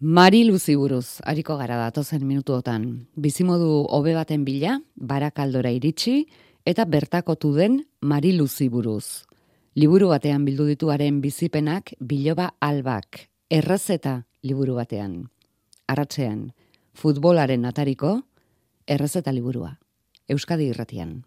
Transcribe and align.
Mari 0.00 0.44
Luzi 0.46 0.76
buruz, 0.78 1.18
hariko 1.26 1.56
gara 1.58 1.74
datozen 1.74 2.22
minutuotan. 2.22 3.08
Bizimodu 3.18 3.82
hobe 3.90 4.12
baten 4.14 4.44
bila, 4.46 4.76
barakaldora 4.94 5.72
iritsi, 5.74 6.28
eta 6.62 6.84
bertakotu 6.86 7.50
den 7.56 7.80
Mari 8.00 8.30
Luzi 8.36 8.68
buruz. 8.70 9.26
Liburu 9.74 10.12
batean 10.14 10.44
bildu 10.46 10.68
dituaren 10.70 11.18
bizipenak 11.20 11.96
biloba 11.98 12.52
albak, 12.60 13.26
errezeta 13.50 14.22
liburu 14.44 14.78
batean. 14.78 15.24
Arratzean, 15.88 16.52
futbolaren 16.94 17.66
atariko, 17.66 18.20
errezeta 18.86 19.34
liburua. 19.34 19.80
Euskadi 20.28 20.70
irratian. 20.70 21.24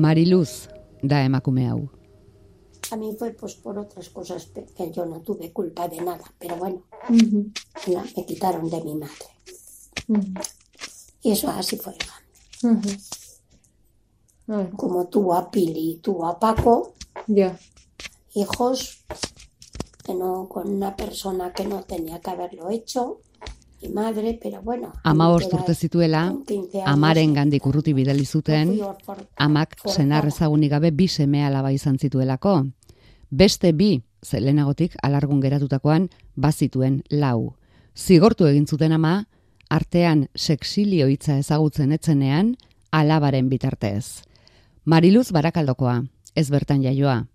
Mariluz 0.00 0.68
da 1.02 1.20
emakume 1.28 1.68
hau. 1.68 1.90
A 2.90 2.96
mí 2.96 3.14
fue 3.18 3.30
pues 3.32 3.54
por 3.54 3.78
otras 3.78 4.08
cosas 4.08 4.50
que 4.76 4.90
yo 4.90 5.04
no 5.04 5.20
tuve 5.20 5.52
culpa 5.52 5.88
de 5.88 6.00
nada, 6.00 6.24
pero 6.38 6.56
bueno, 6.56 6.82
uh 7.08 7.12
-huh. 7.12 7.52
la, 7.92 8.02
me 8.16 8.24
quitaron 8.24 8.68
de 8.70 8.80
mi 8.82 8.94
madre. 8.94 9.28
Uh 10.08 10.16
-huh. 10.16 10.48
Y 11.22 11.32
eso 11.32 11.48
así 11.50 11.76
fue. 11.76 11.94
Uh 12.62 12.80
-huh. 14.46 14.76
Como 14.76 15.06
tuvo 15.08 15.34
a 15.34 15.50
Pili 15.50 15.92
y 15.92 15.96
tuvo 15.98 16.26
a 16.26 16.40
Paco, 16.40 16.94
yeah. 17.26 17.56
hijos 18.34 19.04
que 20.04 20.14
no, 20.14 20.48
con 20.48 20.68
una 20.68 20.96
persona 20.96 21.52
que 21.52 21.64
no 21.66 21.84
tenía 21.84 22.20
que 22.20 22.30
haberlo 22.30 22.70
hecho, 22.70 23.20
madre, 23.88 24.38
pero 24.42 24.62
bueno. 24.62 24.92
Ama 25.04 25.32
urte 25.34 25.74
zituela, 25.74 26.34
amaren 26.84 27.34
gandik 27.34 27.66
urruti 27.66 27.92
bidali 27.92 28.26
zuten, 28.26 28.78
amak 29.36 29.76
senar 29.88 30.26
ezagunik 30.26 30.70
gabe 30.70 30.90
bi 30.90 31.08
seme 31.08 31.44
alaba 31.44 31.72
izan 31.72 31.98
zituelako. 31.98 32.66
Beste 33.30 33.72
bi, 33.72 34.02
zelenagotik 34.22 34.96
alargun 35.02 35.40
geratutakoan, 35.40 36.10
bazituen 36.36 37.02
lau. 37.08 37.54
Zigortu 37.96 38.46
egin 38.46 38.66
zuten 38.66 38.92
ama, 38.92 39.26
artean 39.70 40.28
sexilio 40.34 41.08
hitza 41.08 41.38
ezagutzen 41.38 41.92
etzenean, 41.92 42.56
alabaren 42.90 43.48
bitartez. 43.48 44.22
Mariluz 44.84 45.30
barakaldokoa, 45.32 46.02
ez 46.34 46.50
bertan 46.50 46.82
jaioa. 46.82 47.26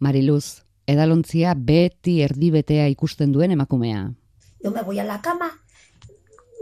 Mariluz, 0.00 0.64
edalontzia 0.86 1.54
beti 1.54 2.20
erdibetea 2.22 2.88
ikusten 2.88 3.32
duen 3.32 3.52
emakumea. 3.52 4.10
Yo 4.62 4.70
me 4.70 4.82
voy 4.82 4.98
a 4.98 5.04
la 5.04 5.20
cama 5.20 5.63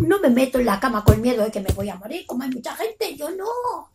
no 0.07 0.21
me 0.21 0.31
meto 0.31 0.59
en 0.59 0.67
la 0.67 0.81
cama 0.81 1.05
con 1.05 1.21
miedo 1.21 1.45
de 1.45 1.51
que 1.51 1.61
me 1.61 1.73
voy 1.73 1.89
a 1.89 1.97
morir, 1.97 2.25
como 2.27 2.43
hay 2.43 2.51
mucha 2.51 2.75
gente, 2.75 3.17
yo 3.17 3.31
no. 3.31 3.91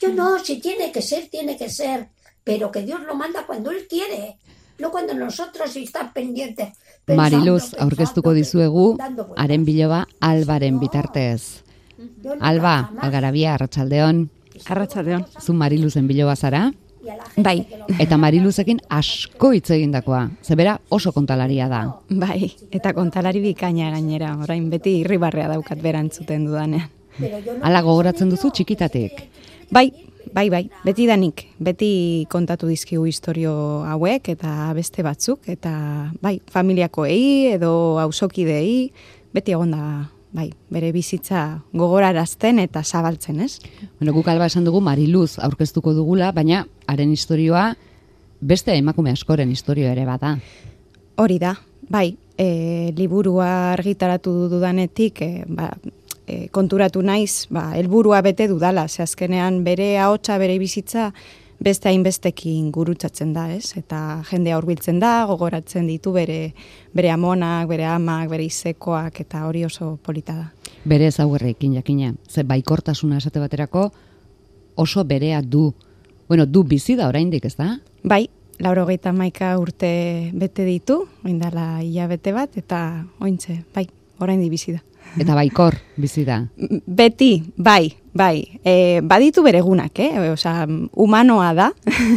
Yo 0.00 0.08
no, 0.12 0.38
si 0.38 0.60
tiene 0.60 0.90
que 0.90 1.02
ser, 1.02 1.28
tiene 1.28 1.56
que 1.56 1.68
ser, 1.68 2.08
pero 2.42 2.70
que 2.70 2.82
Dios 2.82 3.00
lo 3.02 3.14
manda 3.14 3.46
cuando 3.46 3.70
Él 3.70 3.86
quiere, 3.88 4.38
no 4.78 4.90
cuando 4.90 5.14
nosotros 5.14 5.74
estamos 5.76 6.12
pendientes. 6.12 6.70
Mariluz, 7.06 7.74
aurkeztuko 7.78 8.32
dizuegu, 8.32 8.96
haren 9.36 9.64
biloba 9.64 10.06
albaren 10.20 10.78
bitartez. 10.80 11.64
Alba, 12.40 12.92
algarabia, 13.00 13.54
arratsaldeon. 13.54 14.30
Arratsaldeon. 14.66 15.26
Zu 15.40 15.52
Mariluzen 15.52 16.06
biloba 16.06 16.36
zara? 16.36 16.72
Bai. 17.36 17.62
Eta 18.00 18.18
Mariluzekin 18.20 18.80
asko 18.92 19.52
hitz 19.56 19.70
egindakoa. 19.74 20.26
Zebera 20.44 20.76
oso 20.90 21.12
kontalaria 21.16 21.68
da. 21.70 21.82
Bai, 22.10 22.50
eta 22.70 22.92
kontalari 22.96 23.40
bikaina 23.44 23.90
gainera. 23.94 24.34
Orain 24.42 24.68
beti 24.70 25.00
irribarrea 25.04 25.48
daukat 25.54 25.80
berantzuten 25.82 26.46
dudanean. 26.48 26.88
Hala 27.60 27.82
gogoratzen 27.84 28.30
duzu 28.32 28.50
txikitatek. 28.54 29.24
Bai, 29.72 29.90
bai, 30.32 30.48
bai. 30.52 30.62
Beti 30.84 31.06
danik. 31.08 31.46
Beti 31.58 31.90
kontatu 32.32 32.68
dizkigu 32.70 33.06
historio 33.08 33.52
hauek 33.88 34.32
eta 34.34 34.70
beste 34.76 35.04
batzuk. 35.06 35.48
Eta 35.50 35.72
bai, 36.22 36.38
familiakoei 36.52 37.56
edo 37.56 37.72
hausokidei 38.02 38.90
beti 39.34 39.56
egonda 39.56 40.10
bai, 40.32 40.50
bere 40.70 40.92
bizitza 40.94 41.60
gogorarazten 41.72 42.60
eta 42.62 42.82
zabaltzen, 42.84 43.40
ez? 43.40 43.58
Bueno, 43.98 44.14
guk 44.14 44.28
alba 44.30 44.46
esan 44.50 44.64
dugu 44.64 44.80
Mariluz 44.84 45.38
aurkeztuko 45.42 45.94
dugula, 45.96 46.30
baina 46.32 46.64
haren 46.86 47.12
historioa 47.12 47.70
beste 48.40 48.74
emakume 48.76 49.12
askoren 49.12 49.50
historio 49.50 49.90
ere 49.90 50.06
bada. 50.08 50.36
Hori 51.20 51.38
da, 51.42 51.54
bai, 51.88 52.14
e, 52.38 52.92
liburua 52.96 53.72
argitaratu 53.74 54.48
dudanetik, 54.48 55.20
e, 55.20 55.44
ba, 55.46 55.68
e, 56.26 56.46
konturatu 56.54 57.02
naiz, 57.02 57.46
ba, 57.50 57.70
helburua 57.76 58.22
bete 58.24 58.48
dudala, 58.48 58.86
ze 58.88 59.02
azkenean 59.02 59.62
bere 59.64 59.98
ahotsa 59.98 60.38
bere 60.38 60.58
bizitza, 60.58 61.10
beste 61.60 61.90
hainbestekin 61.90 62.70
gurutzatzen 62.72 63.34
da, 63.36 63.46
ez? 63.52 63.76
Eta 63.76 64.22
jendea 64.30 64.58
hurbiltzen 64.58 65.00
da, 65.00 65.24
gogoratzen 65.28 65.86
ditu 65.90 66.12
bere 66.16 66.54
bere 66.96 67.12
amonak, 67.12 67.68
bere 67.68 67.86
amak, 67.86 68.28
bere 68.32 68.46
izekoak 68.48 69.20
eta 69.26 69.44
hori 69.46 69.64
oso 69.64 69.96
polita 70.02 70.34
da. 70.34 70.48
Bere 70.88 71.10
ezaugarrekin 71.12 71.76
jakina. 71.76 72.14
Ze 72.28 72.42
baikortasuna 72.42 73.20
esate 73.20 73.40
baterako 73.40 73.90
oso 74.74 75.04
berea 75.04 75.42
du. 75.42 75.72
Bueno, 76.28 76.46
du 76.46 76.64
bizi 76.64 76.96
da 76.96 77.08
oraindik, 77.08 77.44
ez 77.44 77.56
da? 77.56 77.74
Bai, 78.02 78.28
laurogeita 78.62 79.12
maika 79.12 79.56
urte 79.58 80.30
bete 80.32 80.64
ditu, 80.64 81.02
oindala 81.24 81.82
hilabete 81.82 82.32
bat, 82.32 82.56
eta 82.56 83.04
ointze, 83.20 83.64
bai, 83.74 83.88
orain 84.20 84.40
bizi 84.48 84.76
da. 84.76 84.84
Eta 85.18 85.34
baikor 85.34 85.74
bizi 85.98 86.24
da. 86.24 86.44
Beti, 86.86 87.32
bai, 87.56 87.90
bai. 88.12 88.60
E, 88.64 89.00
baditu 89.02 89.42
beregunak, 89.42 89.98
eh? 89.98 90.30
Osa, 90.30 90.66
humanoa 90.92 91.52
da. 91.54 91.70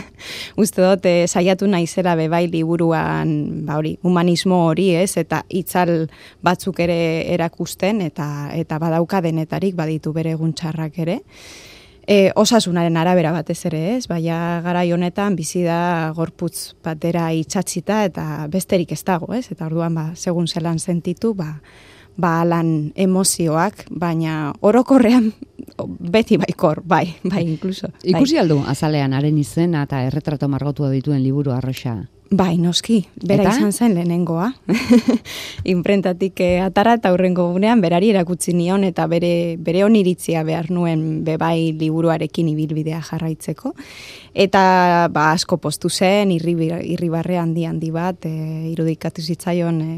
Uste 0.62 0.81
dut, 0.81 1.06
e, 1.06 1.28
saiatu 1.28 1.68
naizera 1.68 2.16
be 2.16 2.28
bai 2.30 2.48
liburuan, 2.48 3.66
ba 3.68 3.78
hori, 3.78 3.98
humanismo 4.04 4.66
hori, 4.70 4.90
ez? 4.96 5.18
Eta 5.22 5.44
itzal 5.50 6.08
batzuk 6.42 6.80
ere 6.84 6.98
erakusten, 7.34 8.02
eta 8.02 8.50
eta 8.54 8.80
badauka 8.81 9.22
denetarik 9.22 9.76
baditu 9.76 10.14
beregun 10.14 10.54
txarrak 10.54 11.00
ere. 11.06 11.22
E, 12.04 12.34
osasunaren 12.36 12.98
arabera 13.00 13.31
batez 13.31 13.62
ere, 13.70 13.96
ez? 13.96 14.08
Baina 14.12 14.60
garai 14.66 14.90
honetan 14.92 15.38
bizi 15.40 15.64
da 15.64 16.12
gorputz 16.16 16.74
batera 16.84 17.30
itxatzita 17.31 18.04
eta 18.10 18.25
besterik 18.52 18.92
ez 18.92 19.04
dago, 19.08 19.31
ez? 19.34 19.48
Eta 19.54 19.70
orduan, 19.70 19.96
ba, 19.96 20.10
segun 20.16 20.50
zelan 20.50 20.81
sentitu, 20.84 21.31
ba, 21.38 21.54
ba 22.20 22.44
lan 22.46 22.92
emozioak, 23.00 23.86
baina 23.90 24.54
orokorrean 24.62 25.31
beti 26.00 26.38
baikor, 26.38 26.81
bai, 26.85 27.15
bai, 27.24 27.44
inkluso. 27.48 27.89
Ikusi 28.03 28.38
aldu, 28.38 28.62
azalean, 28.68 29.13
haren 29.13 29.38
izena 29.38 29.83
eta 29.88 30.03
erretrato 30.07 30.50
margotua 30.50 30.92
dituen 30.94 31.24
liburu 31.24 31.51
arroxa. 31.51 32.01
Bai, 32.33 32.56
noski, 32.57 33.03
bera 33.21 33.44
eta? 33.44 33.51
izan 33.59 33.74
zen 33.74 33.94
lehenengoa. 33.94 34.48
Imprentatik 35.75 36.39
eh, 36.42 36.63
atara 36.65 36.95
eta 36.98 37.12
hurrengo 37.13 37.45
gunean 37.53 37.81
berari 37.83 38.09
erakutsi 38.09 38.56
nion 38.57 38.81
eta 38.88 39.06
bere, 39.12 39.53
bere 39.62 39.83
oniritzia 39.86 40.42
behar 40.48 40.71
nuen 40.74 41.21
bebai 41.27 41.75
liburuarekin 41.77 42.50
ibilbidea 42.56 43.03
jarraitzeko. 43.06 43.75
Eta 44.33 44.63
ba, 45.13 45.27
asko 45.36 45.59
postu 45.62 45.92
zen, 45.94 46.33
irribarre 46.33 47.38
handi 47.38 47.68
handi 47.69 47.92
bat, 47.94 48.25
e, 48.25 48.33
irudikatu 48.71 49.21
zitzaion 49.21 49.81
e, 49.83 49.94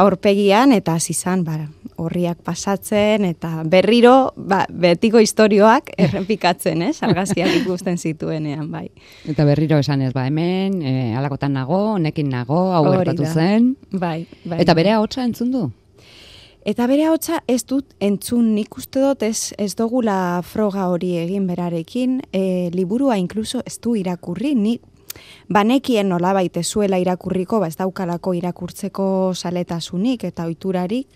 aurpegian, 0.00 0.72
eta 0.72 0.94
hasi 0.98 1.12
izan 1.14 1.44
ba, 1.44 1.58
horriak 2.00 2.40
pasatzen, 2.46 3.26
eta 3.28 3.64
berriro 3.68 4.32
ba, 4.36 4.62
betiko 4.70 5.20
historioak 5.22 5.92
errepikatzen, 6.06 6.86
eh? 6.88 6.92
argaziak 7.06 7.52
ikusten 7.62 7.98
zituenean, 7.98 8.70
bai. 8.72 8.88
Eta 9.28 9.46
berriro 9.48 9.80
esan 9.82 10.06
ez, 10.06 10.14
ba, 10.16 10.26
hemen, 10.30 10.80
e, 10.82 10.94
alakotan 11.18 11.54
nago, 11.58 11.98
nekin 11.98 12.30
nago, 12.32 12.70
hau 12.76 12.86
gertatu 12.90 13.28
zen. 13.28 13.74
Bai, 13.92 14.24
bai. 14.44 14.62
Eta 14.64 14.76
bere 14.78 14.96
hotza 15.00 15.26
entzun 15.26 15.52
du? 15.54 15.68
Eta 16.68 16.84
bere 16.84 17.06
hotza 17.08 17.38
ez 17.48 17.62
dut 17.64 17.94
entzun 18.04 18.50
nik 18.52 18.74
uste 18.76 19.00
dut 19.00 19.22
ez, 19.24 19.54
ez 19.56 19.72
dogula 19.78 20.42
froga 20.44 20.90
hori 20.92 21.14
egin 21.16 21.46
berarekin, 21.48 22.18
e, 22.36 22.68
liburua 22.74 23.16
inkluso 23.16 23.62
ez 23.64 23.78
du 23.80 23.94
irakurri, 23.96 24.52
ni 24.54 24.76
banekien 25.48 26.08
nola 26.08 26.32
baite 26.32 26.62
zuela 26.64 26.98
irakurriko, 26.98 27.60
ba 27.60 27.68
ez 27.68 27.76
daukalako 27.76 28.34
irakurtzeko 28.34 29.32
saletasunik 29.34 30.24
eta 30.24 30.46
oiturarik, 30.46 31.08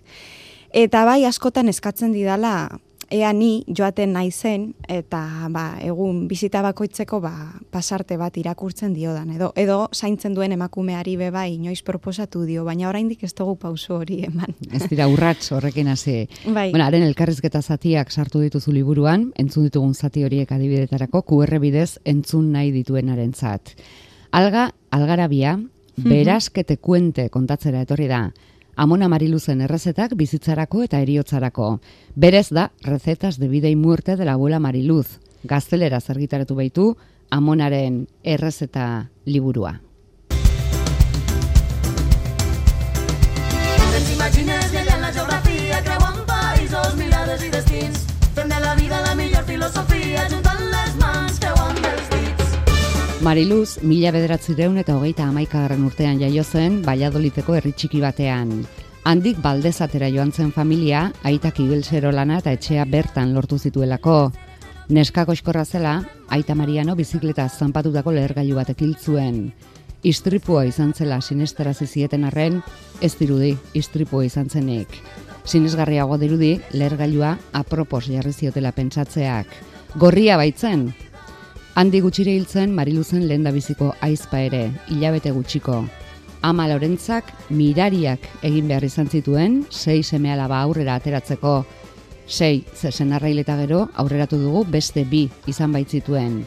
eta 0.73 1.05
bai 1.05 1.25
askotan 1.25 1.69
eskatzen 1.69 2.12
didala 2.12 2.81
ea 3.14 3.32
ni 3.32 3.62
joaten 3.69 4.12
naizen 4.16 4.66
eta 4.90 5.20
ba, 5.55 5.64
egun 5.84 6.25
bizita 6.28 6.62
bakoitzeko 6.64 7.20
ba, 7.22 7.32
pasarte 7.70 8.16
bat 8.19 8.37
irakurtzen 8.40 8.94
diodan 8.96 9.31
edo 9.37 9.52
edo 9.61 9.76
zaintzen 9.94 10.34
duen 10.34 10.55
emakumeari 10.56 11.14
be 11.20 11.31
bai 11.34 11.55
inoiz 11.55 11.81
proposatu 11.87 12.43
dio 12.49 12.64
baina 12.66 12.88
oraindik 12.88 13.22
ez 13.22 13.32
dugu 13.34 13.55
pauso 13.61 14.00
hori 14.00 14.25
eman. 14.26 14.56
Ez 14.72 14.88
dira 14.90 15.06
urrats 15.11 15.52
horrekin 15.55 15.93
hasi. 15.93 16.25
Bai. 16.46 16.70
Bueno, 16.72 16.87
haren 16.87 17.06
elkarrizketa 17.06 17.62
zatiak 17.62 18.11
sartu 18.11 18.43
dituzu 18.43 18.75
liburuan, 18.75 19.31
entzun 19.38 19.69
ditugun 19.69 19.94
zati 19.94 20.25
horiek 20.25 20.50
adibidetarako 20.52 21.22
QR 21.28 21.60
bidez 21.62 22.00
entzun 22.05 22.50
nahi 22.52 22.72
dituenarentzat. 22.75 23.76
Alga 24.34 24.72
algarabia 24.90 25.58
beraskete 26.02 26.81
kuente 26.82 27.28
kontatzera 27.31 27.84
etorri 27.87 28.10
da. 28.10 28.25
Amona 28.76 29.08
Mariluzen 29.08 29.60
errezetak 29.62 30.16
bizitzarako 30.18 30.82
eta 30.82 30.98
eriotzarako. 31.00 31.78
Berez 32.14 32.48
da, 32.50 32.72
recetas 32.82 33.38
de 33.38 33.48
vida 33.48 33.68
y 33.68 33.76
muerte 33.76 34.16
de 34.16 34.24
la 34.24 34.32
abuela 34.32 34.58
Mariluz. 34.58 35.20
Gaztelera 35.44 36.00
zergitaratu 36.00 36.54
baitu, 36.54 36.96
Amonaren 37.30 38.06
errezeta 38.22 39.10
liburua. 39.24 39.80
Mariluz, 53.24 53.78
mila 53.80 54.10
bederatzireun 54.12 54.74
eta 54.82 54.98
hogeita 54.98 55.24
amaikagarren 55.30 55.86
urtean 55.86 56.18
jaio 56.20 56.42
zen, 56.44 56.82
Baiadoliteko 56.84 57.54
herri 57.56 57.70
txiki 57.72 58.02
batean. 58.02 58.50
Handik 59.08 59.38
baldezatera 59.40 60.10
joan 60.12 60.28
zen 60.28 60.50
familia, 60.52 61.06
aitak 61.24 61.62
igilsero 61.64 62.10
lana 62.12 62.42
eta 62.42 62.52
etxea 62.52 62.84
bertan 62.84 63.32
lortu 63.32 63.56
zituelako. 63.56 64.18
Neskako 64.92 65.32
eskorra 65.32 65.62
zela, 65.64 65.94
aita 66.28 66.54
Mariano 66.54 66.98
bizikleta 66.98 67.48
zanpatutako 67.48 68.12
lehergailu 68.12 68.58
batek 68.60 68.84
zuen. 69.00 69.54
Istripua 70.02 70.66
izan 70.66 70.92
zela 70.92 71.22
sinestara 71.22 71.72
zizieten 71.72 72.24
arren, 72.24 72.60
ez 73.00 73.14
dirudi 73.16 73.56
istripua 73.72 74.26
izan 74.26 74.50
zenik. 74.50 75.00
Sinesgarriago 75.46 76.18
dirudi, 76.18 76.60
lehergailua 76.72 77.38
apropos 77.54 78.04
jarri 78.04 78.32
ziotela 78.32 78.72
pentsatzeak. 78.72 79.46
Gorria 79.96 80.36
baitzen, 80.36 80.92
Handi 81.74 81.98
gutxire 81.98 82.30
hiltzen 82.30 82.70
Mariluzen 82.70 83.24
lehen 83.26 83.48
biziko 83.50 83.88
aizpa 84.00 84.38
ere, 84.46 84.68
hilabete 84.86 85.32
gutxiko. 85.34 85.80
Ama 86.46 86.68
Lorentzak 86.70 87.32
mirariak 87.50 88.28
egin 88.46 88.68
behar 88.70 88.84
izan 88.86 89.10
zituen, 89.10 89.64
sei 89.70 90.04
seme 90.04 90.30
alaba 90.30 90.60
aurrera 90.62 90.94
ateratzeko. 90.94 91.64
Sei, 92.28 92.64
zesen 92.76 93.12
arraileta 93.12 93.56
gero, 93.58 93.88
aurreratu 93.96 94.38
dugu 94.38 94.64
beste 94.70 95.02
bi 95.04 95.24
izan 95.50 95.74
baitzituen. 95.74 96.44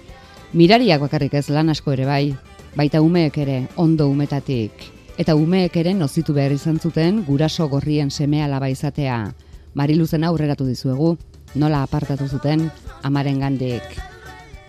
Mirariak 0.54 1.04
bakarrik 1.04 1.34
ez 1.34 1.50
lan 1.50 1.76
asko 1.76 1.92
ere 1.92 2.06
bai, 2.08 2.34
baita 2.80 3.04
umeek 3.04 3.38
ere, 3.44 3.62
ondo 3.76 4.08
umetatik. 4.08 4.72
Eta 5.18 5.36
umeek 5.36 5.76
ere 5.76 5.94
nozitu 5.94 6.32
behar 6.34 6.56
izan 6.56 6.80
zuten 6.80 7.26
guraso 7.28 7.68
gorrien 7.68 8.12
seme 8.12 8.46
alaba 8.46 8.70
izatea. 8.72 9.26
Mariluzen 9.76 10.24
aurreratu 10.24 10.66
dizuegu, 10.66 11.18
nola 11.56 11.84
apartatu 11.84 12.32
zuten, 12.32 12.70
amaren 13.04 13.44
gandik. 13.44 14.17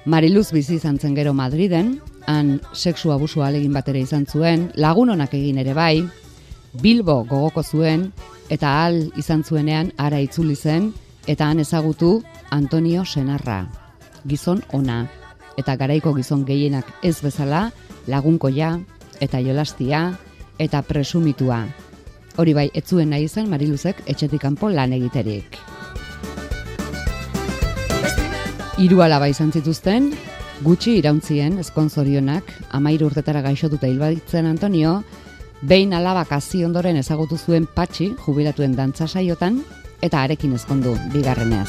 Mariluz 0.08 0.54
bizi 0.56 0.78
izan 0.78 0.96
zen 0.96 1.12
gero 1.12 1.34
Madriden, 1.36 1.98
han 2.24 2.54
sexu 2.72 3.10
abusu 3.12 3.42
alegin 3.44 3.74
batera 3.76 4.00
izan 4.00 4.24
zuen, 4.24 4.70
lagun 4.74 5.12
honak 5.12 5.34
egin 5.36 5.58
ere 5.60 5.74
bai, 5.76 6.00
Bilbo 6.80 7.18
gogoko 7.28 7.60
zuen, 7.62 8.06
eta 8.48 8.70
hal 8.80 8.96
izan 9.20 9.44
zuenean 9.44 9.92
ara 10.00 10.22
itzuli 10.24 10.56
zen, 10.56 10.94
eta 11.26 11.50
han 11.50 11.60
ezagutu 11.60 12.22
Antonio 12.56 13.04
Senarra, 13.04 13.66
gizon 14.24 14.62
ona, 14.72 15.02
eta 15.60 15.76
garaiko 15.76 16.14
gizon 16.16 16.46
gehienak 16.48 16.88
ez 17.04 17.18
bezala, 17.20 17.66
lagunkoia, 18.08 18.78
eta 19.20 19.42
jolastia, 19.44 20.14
eta 20.58 20.80
presumitua. 20.88 21.66
Hori 22.40 22.56
bai, 22.56 22.70
etzuen 22.72 23.12
nahi 23.12 23.28
izan 23.28 23.52
Mariluzek 23.52 24.06
etxetik 24.06 24.40
kanpo 24.40 24.72
lan 24.72 24.96
egiterik. 24.96 25.60
Hiru 28.78 29.00
alaba 29.02 29.26
izan 29.26 29.48
zituzten, 29.50 30.12
gutxi 30.62 30.92
irauntzien 31.00 31.56
eskonzorionak, 31.58 32.52
amairu 32.78 33.08
urtetara 33.08 33.40
gaixotuta 33.42 33.88
hilbaditzen 33.90 34.46
Antonio, 34.46 35.00
behin 35.66 35.96
alaba 35.98 36.22
kazi 36.30 36.60
ondoren 36.62 36.94
ezagutu 37.00 37.34
zuen 37.38 37.66
patxi 37.66 38.12
jubilatuen 38.22 38.76
dantza 38.78 39.08
saiotan, 39.08 39.58
eta 39.98 40.22
arekin 40.22 40.54
ezkondu 40.54 40.94
bigarrenez. 41.10 41.66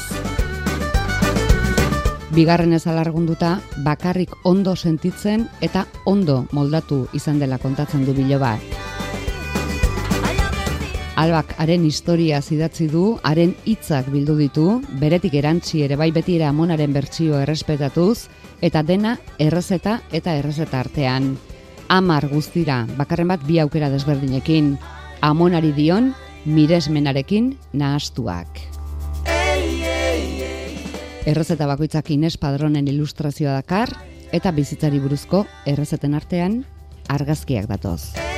Bigarrenez 2.30 2.84
alargunduta, 2.86 3.56
bakarrik 3.82 4.36
ondo 4.46 4.76
sentitzen 4.76 5.48
eta 5.60 5.88
ondo 6.06 6.44
moldatu 6.52 7.08
izan 7.12 7.42
dela 7.42 7.58
kontatzen 7.58 8.06
du 8.06 8.14
bilo 8.14 8.38
bat. 8.38 8.89
Albak 11.20 11.50
haren 11.60 11.82
historia 11.84 12.38
zidatzi 12.40 12.86
du, 12.88 13.18
haren 13.28 13.50
hitzak 13.68 14.06
bildu 14.08 14.38
ditu, 14.38 14.62
beretik 15.02 15.34
erantzi 15.36 15.82
ere 15.84 15.98
bai 16.00 16.08
beti 16.16 16.38
ere 16.38 16.46
amonaren 16.48 16.94
bertsio 16.96 17.36
errespetatuz, 17.42 18.30
eta 18.64 18.80
dena 18.88 19.18
errezeta 19.36 19.98
eta 20.16 20.38
errezeta 20.40 20.80
artean. 20.80 21.34
Amar 21.92 22.24
guztira, 22.30 22.86
bakarren 22.96 23.28
bat 23.34 23.44
bi 23.44 23.60
aukera 23.60 23.90
desberdinekin, 23.92 24.78
amonari 25.20 25.74
dion, 25.76 26.14
miresmenarekin 26.46 27.52
nahastuak. 27.76 28.64
Errezeta 31.28 31.68
bakoitzak 31.68 32.08
Ines 32.16 32.38
Padronen 32.40 32.88
ilustrazioa 32.88 33.60
dakar, 33.60 33.92
eta 34.32 34.56
bizitzari 34.56 35.04
buruzko 35.04 35.44
errezeten 35.68 36.16
artean 36.16 36.62
argazkiak 37.12 37.68
datoz. 37.68 38.29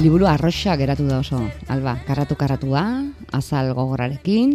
Liburu 0.00 0.24
arroxa 0.24 0.78
geratu 0.80 1.04
da 1.04 1.18
oso, 1.20 1.42
alba, 1.68 1.98
karratu 2.08 2.32
karratua, 2.32 3.04
azal 3.36 3.74
gogorarekin, 3.76 4.54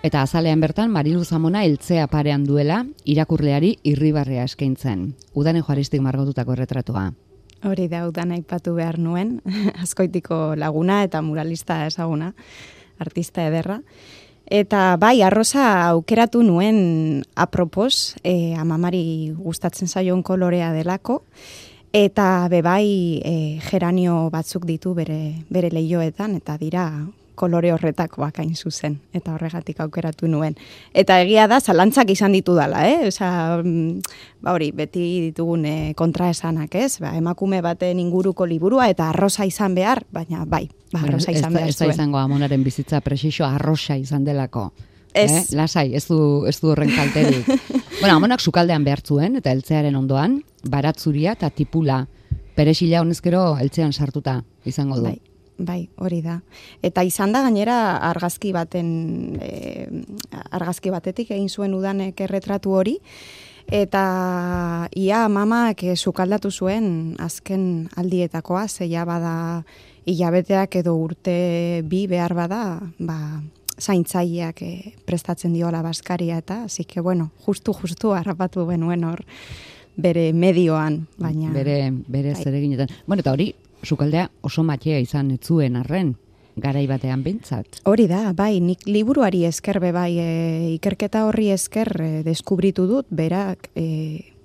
eta 0.00 0.22
azalean 0.24 0.62
bertan 0.64 0.88
Marilu 0.88 1.20
Zamona 1.20 1.66
eltzea 1.68 2.06
parean 2.08 2.46
duela 2.48 2.78
irakurleari 3.04 3.74
irribarrea 3.84 4.46
eskaintzen. 4.48 5.10
Udane 5.36 5.60
joaristik 5.60 6.00
margotutako 6.00 6.56
erretratua. 6.56 7.10
Hori 7.68 7.90
da, 7.92 8.06
udan 8.08 8.32
aipatu 8.38 8.72
behar 8.78 8.96
nuen, 8.96 9.42
askoitiko 9.84 10.56
laguna 10.56 11.02
eta 11.04 11.20
muralista 11.20 11.82
ezaguna, 11.84 12.32
artista 12.96 13.44
ederra. 13.50 13.82
Eta 14.48 14.94
bai, 14.96 15.20
arroza 15.20 15.90
aukeratu 15.90 16.40
nuen 16.40 17.22
apropos, 17.36 18.16
e, 18.24 18.54
amamari 18.56 19.34
gustatzen 19.36 19.92
zaion 19.92 20.22
kolorea 20.22 20.72
delako, 20.72 21.20
Eta 21.96 22.44
bebai 22.52 23.22
e, 23.24 23.34
geranio 23.64 24.26
batzuk 24.28 24.66
ditu 24.68 24.90
bere, 24.92 25.46
bere 25.48 25.70
lehioetan, 25.72 26.34
eta 26.36 26.58
dira 26.60 26.90
kolore 27.36 27.70
horretak 27.72 28.18
bakain 28.20 28.52
zuzen, 28.52 28.98
eta 29.16 29.32
horregatik 29.32 29.80
aukeratu 29.80 30.28
nuen. 30.28 30.58
Eta 30.92 31.16
egia 31.24 31.46
da, 31.48 31.56
zalantzak 31.60 32.12
izan 32.12 32.36
ditu 32.36 32.52
dala, 32.56 32.82
eh? 32.88 33.08
Osa, 33.08 33.30
mm, 33.62 34.12
ba 34.44 34.52
hori, 34.52 34.70
beti 34.76 35.06
ditugun 35.30 35.64
e, 35.64 35.76
kontraesanak, 35.96 36.76
ez? 36.76 36.98
Ba, 37.00 37.14
emakume 37.16 37.62
baten 37.64 38.02
inguruko 38.02 38.44
liburua, 38.48 38.90
eta 38.92 39.08
arroza 39.14 39.48
izan 39.48 39.76
behar, 39.76 40.02
baina 40.12 40.44
bai, 40.44 40.66
ba, 40.92 41.00
arroza 41.00 41.32
izan 41.32 41.56
behar 41.56 41.72
zuen. 41.72 41.88
Ez 41.88 41.96
da 41.96 42.02
izango 42.02 42.20
amonaren 42.20 42.64
bizitza 42.64 43.00
presixo 43.00 43.48
arroza 43.48 43.96
izan 43.96 44.28
delako. 44.28 44.68
Ez. 45.16 45.30
Eh? 45.30 45.44
Lasai, 45.56 45.94
ez 45.96 46.04
du, 46.10 46.18
ez 46.48 46.58
du 46.60 46.70
horren 46.72 46.92
kalterik. 46.92 47.48
bueno, 48.02 48.16
amonak 48.16 48.42
sukaldean 48.44 48.84
behartzuen, 48.84 49.38
eta 49.40 49.54
eltzearen 49.54 49.96
ondoan, 49.96 50.42
baratzuria 50.68 51.36
eta 51.38 51.50
tipula. 51.50 52.02
Peresila 52.56 53.02
honezkero 53.04 53.56
eltzean 53.60 53.92
sartuta 53.92 54.40
izango 54.68 55.00
du. 55.00 55.08
Bai, 55.08 55.18
bai, 55.58 55.80
hori 56.00 56.22
da. 56.24 56.40
Eta 56.84 57.04
izan 57.04 57.32
da 57.32 57.42
gainera 57.44 57.78
argazki 58.10 58.52
baten, 58.56 58.88
e, 59.40 59.88
argazki 60.56 60.92
batetik 60.92 61.32
egin 61.32 61.48
zuen 61.48 61.76
udanek 61.76 62.20
erretratu 62.28 62.76
hori, 62.76 62.96
eta 63.72 64.04
ia 64.96 65.26
mamak 65.32 65.82
e, 65.84 65.96
sukaldatu 65.96 66.52
zuen 66.52 67.16
azken 67.20 67.88
aldietakoa, 67.96 68.68
zeia 68.68 69.04
bada 69.08 69.36
hilabeteak 70.06 70.78
edo 70.80 70.94
urte 71.00 71.82
bi 71.84 72.06
behar 72.06 72.36
bada, 72.38 72.62
ba, 72.98 73.18
zaintzaileak 73.80 74.62
e, 74.62 74.92
prestatzen 75.06 75.54
diola 75.54 75.82
baskaria 75.84 76.38
eta, 76.38 76.64
hasi 76.64 76.84
que, 76.84 77.00
bueno, 77.00 77.30
justu, 77.46 77.72
justu 77.76 78.12
harrapatu 78.16 78.66
benuen 78.66 79.04
hor 79.04 79.24
bere 79.96 80.32
medioan, 80.32 81.06
baina... 81.18 81.50
Bere, 81.52 81.90
bere 82.08 82.34
bai. 82.34 82.42
zereginetan. 82.42 82.92
Bueno, 83.06 83.24
eta 83.24 83.32
hori, 83.32 83.50
sukaldea 83.84 84.28
oso 84.44 84.64
matea 84.66 84.98
izan 85.00 85.30
etzuen 85.36 85.76
arren, 85.80 86.14
garai 86.56 86.86
batean 86.88 87.22
bintzat. 87.24 87.80
Hori 87.88 88.06
da, 88.08 88.30
bai, 88.36 88.58
nik 88.64 88.86
liburuari 88.88 89.44
eskerbe 89.48 89.92
bai, 89.96 90.12
e, 90.20 90.30
ikerketa 90.76 91.26
horri 91.28 91.50
esker 91.54 91.92
e, 92.00 92.10
deskubritu 92.26 92.86
dut, 92.88 93.08
berak, 93.10 93.70
e, 93.76 94.35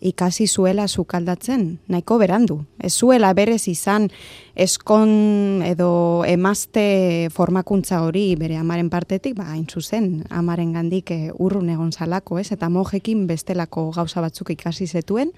ikasi 0.00 0.46
zuela 0.46 0.86
sukaldatzen, 0.88 1.78
nahiko 1.88 2.18
berandu. 2.18 2.58
Ez 2.78 2.92
zuela 2.94 3.32
berez 3.34 3.68
izan 3.70 4.08
eskon 4.54 5.62
edo 5.66 6.24
emazte 6.26 7.28
formakuntza 7.34 8.02
hori 8.04 8.26
bere 8.40 8.58
amaren 8.58 8.90
partetik, 8.90 9.36
ba, 9.38 9.50
hain 9.52 9.66
zuzen, 9.70 10.24
amaren 10.30 10.74
gandik 10.74 11.10
eh, 11.14 11.30
urrun 11.38 11.70
egon 11.70 11.92
zalako, 11.92 12.38
ez? 12.38 12.50
Eta 12.52 12.68
mojekin 12.68 13.26
bestelako 13.30 13.90
gauza 13.94 14.24
batzuk 14.24 14.50
ikasi 14.54 14.86
zetuen, 14.86 15.32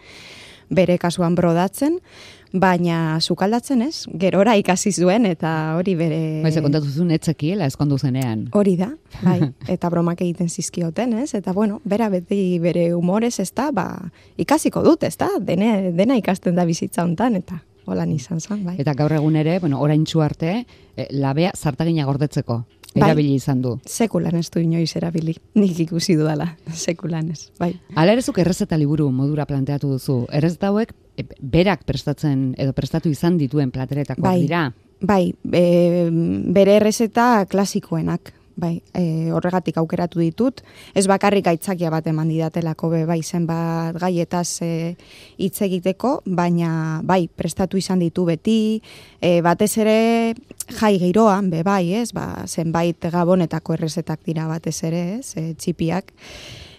bere 0.69 0.99
kasuan 0.99 1.37
brodatzen, 1.39 2.01
baina 2.53 3.19
sukaldatzen 3.21 3.83
ez, 3.83 4.07
gerora 4.19 4.57
ikasi 4.57 4.93
zuen 4.93 5.27
eta 5.27 5.77
hori 5.77 5.95
bere... 5.99 6.21
Baize 6.45 6.63
kontatu 6.65 6.91
zuen 6.91 7.11
etzekiela 7.17 7.67
eskondu 7.67 7.99
zenean. 7.99 8.47
Hori 8.57 8.77
da, 8.79 8.91
bai, 9.23 9.39
eta 9.75 9.91
bromak 9.93 10.23
egiten 10.23 10.49
zizkioten 10.49 11.17
ez, 11.23 11.33
eta 11.39 11.53
bueno, 11.57 11.81
bera 11.85 12.09
beti 12.13 12.59
bere 12.63 12.93
humorez 12.95 13.39
ez 13.43 13.51
da, 13.53 13.71
ba, 13.75 13.89
ikasiko 14.37 14.83
dut 14.87 15.07
ez 15.07 15.17
da, 15.21 15.31
dene, 15.41 15.93
dena 15.97 16.17
ikasten 16.19 16.57
da 16.57 16.67
bizitza 16.69 17.05
hontan 17.05 17.41
eta 17.43 17.61
holan 17.87 18.11
izan 18.13 18.41
zen, 18.41 18.65
bai. 18.67 18.77
Eta 18.83 18.95
gaur 18.99 19.15
egun 19.15 19.37
ere, 19.39 19.59
bueno, 19.63 19.81
orain 19.81 20.05
arte, 20.23 20.67
eh, 20.97 21.07
labea 21.11 21.53
zartagina 21.55 22.05
gordetzeko. 22.05 22.65
Bai, 23.01 23.11
erabili 23.11 23.35
izan 23.37 23.61
du. 23.63 23.77
Sekulan 23.87 24.37
ez 24.39 24.49
du 24.53 24.61
inoiz 24.63 24.91
erabili, 24.97 25.35
nik 25.59 25.81
ikusi 25.87 26.17
dudala, 26.19 26.49
sekulan 26.73 27.31
ez, 27.35 27.51
bai. 27.61 27.73
Ala 27.95 28.17
erezuk 28.17 28.39
errezeta 28.43 28.79
liburu 28.81 29.11
modura 29.13 29.47
planteatu 29.49 29.91
duzu, 29.97 30.23
errezeta 30.33 30.73
hauek 30.73 30.95
e, 31.17 31.27
berak 31.41 31.85
prestatzen 31.89 32.49
edo 32.59 32.73
prestatu 32.77 33.13
izan 33.13 33.39
dituen 33.41 33.73
plateretako 33.75 34.25
bai, 34.25 34.41
dira? 34.47 34.65
Bai, 35.01 35.35
e, 35.53 35.65
bere 36.57 36.79
errezeta 36.81 37.45
klasikoenak, 37.53 38.33
bai, 38.57 38.81
e, 38.97 39.31
horregatik 39.37 39.77
aukeratu 39.77 40.21
ditut, 40.21 40.63
ez 40.97 41.05
bakarrik 41.07 41.47
aitzakia 41.51 41.91
bat 41.93 42.07
eman 42.09 42.29
didatelako 42.33 42.91
be, 42.95 43.03
bai, 43.09 43.21
zenbat 43.23 43.99
gaietaz 44.01 44.63
e, 44.65 44.71
hitz 45.37 45.61
egiteko, 45.67 46.21
baina, 46.27 47.01
bai, 47.05 47.27
prestatu 47.29 47.79
izan 47.79 48.01
ditu 48.03 48.25
beti, 48.29 48.81
e, 49.21 49.41
batez 49.45 49.73
ere 49.85 49.99
jai 50.81 50.97
giroan, 51.03 51.51
be, 51.53 51.63
bai, 51.67 51.93
ez, 52.01 52.11
ba, 52.17 52.47
zenbait 52.49 53.11
gabonetako 53.13 53.77
errezetak 53.77 54.25
dira 54.27 54.49
batez 54.49 54.79
ere, 54.89 55.05
ez, 55.21 55.35
e, 55.37 55.53
txipiak, 55.61 56.15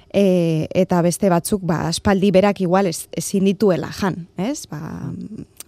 e, 0.09 0.67
eta 0.73 1.03
beste 1.05 1.29
batzuk, 1.29 1.61
ba, 1.61 1.85
aspaldi 1.91 2.33
berak 2.33 2.65
igual 2.65 2.89
ez, 2.89 3.05
ezin 3.15 3.45
dituela 3.45 3.93
jan, 3.93 4.25
ez, 4.41 4.65
ba, 4.71 4.81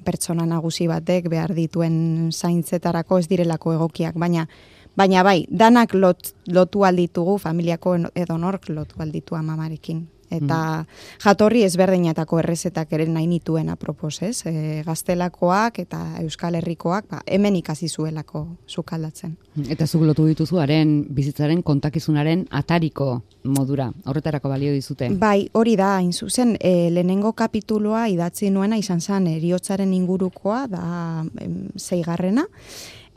pertsona 0.05 0.47
nagusi 0.49 0.87
batek 0.89 1.29
behar 1.29 1.53
dituen 1.53 2.31
zaintzetarako 2.33 3.19
ez 3.19 3.27
direlako 3.29 3.75
egokiak, 3.77 4.17
baina 4.17 4.47
Baina 4.99 5.23
bai, 5.23 5.45
danak 5.47 5.93
lot, 5.95 6.33
lotu 6.51 6.83
alditugu, 6.83 7.37
familiako 7.39 7.95
edo 8.19 8.37
nork 8.37 8.67
lotu 8.73 8.99
alditu 8.99 9.37
amamarekin. 9.39 10.07
Eta 10.29 10.57
mm. 10.83 10.97
jatorri 11.23 11.63
ezberdinetako 11.65 12.37
errezetak 12.43 12.91
ere 12.93 13.07
nahi 13.09 13.25
nituen 13.25 13.71
apropos, 13.73 14.11
ez? 14.21 14.43
E, 14.45 14.83
gaztelakoak 14.85 15.79
eta 15.81 16.01
euskal 16.21 16.59
herrikoak, 16.59 17.07
ba, 17.09 17.21
hemen 17.25 17.57
ikasi 17.57 17.89
zuelako 17.89 18.43
zukaldatzen. 18.69 19.33
Eta 19.65 19.87
zuk 19.87 20.03
lotu 20.05 20.27
dituzu, 20.29 20.59
haren 20.61 20.93
bizitzaren 21.15 21.63
kontakizunaren 21.65 22.45
atariko 22.61 23.23
modura, 23.49 23.89
horretarako 24.05 24.53
balio 24.53 24.75
dizute? 24.75 25.09
Bai, 25.17 25.47
hori 25.57 25.73
da, 25.79 25.95
hain 25.97 26.13
zuzen, 26.13 26.53
e, 26.59 26.91
lehenengo 26.93 27.33
kapituloa 27.33 28.05
idatzi 28.13 28.53
nuena 28.53 28.77
izan 28.77 29.01
zen 29.01 29.31
eriotzaren 29.33 29.97
ingurukoa, 29.97 30.61
da 30.69 30.85
em, 31.41 31.59
zeigarrena, 31.79 32.45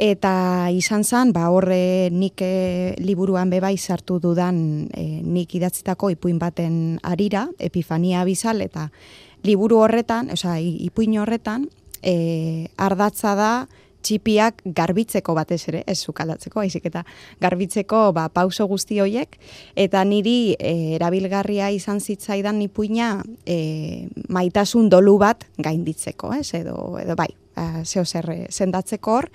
Eta 0.02 0.66
izan 0.74 1.04
zen, 1.06 1.30
ba, 1.30 1.44
horre 1.54 2.10
nik 2.10 2.42
e, 2.42 2.94
liburuan 2.98 3.52
bebai 3.52 3.76
sartu 3.78 4.16
dudan 4.18 4.56
e, 4.90 5.04
nik 5.22 5.52
idatzitako 5.54 6.08
ipuin 6.16 6.40
baten 6.42 6.96
arira, 7.06 7.44
epifania 7.62 8.24
bizal, 8.26 8.64
eta 8.64 8.88
liburu 9.46 9.78
horretan, 9.84 10.32
oza, 10.34 10.56
ipuin 10.58 11.14
horretan, 11.22 11.68
e, 12.02 12.66
ardatza 12.82 13.36
da 13.38 13.52
txipiak 14.02 14.64
garbitzeko 14.74 15.36
batez 15.38 15.60
ere, 15.70 15.84
ez 15.86 16.00
zukaldatzeko, 16.02 16.64
haizik 16.64 16.88
eta 16.90 17.04
garbitzeko 17.38 18.00
ba, 18.16 18.26
pauso 18.34 18.66
guzti 18.66 18.98
hoiek, 18.98 19.38
eta 19.78 20.02
niri 20.02 20.56
e, 20.58 20.96
erabilgarria 20.96 21.70
izan 21.70 22.02
zitzaidan 22.02 22.58
ipuina 22.66 23.20
e, 23.46 24.08
maitasun 24.34 24.90
dolu 24.90 25.14
bat 25.22 25.46
gainditzeko, 25.62 26.34
ez, 26.40 26.48
edo, 26.58 26.96
edo 26.98 27.14
bai, 27.14 27.30
zeo 27.84 28.04
zer 28.04 28.28
eh, 28.30 28.46
sendatzeko 28.50 29.12
hor. 29.16 29.28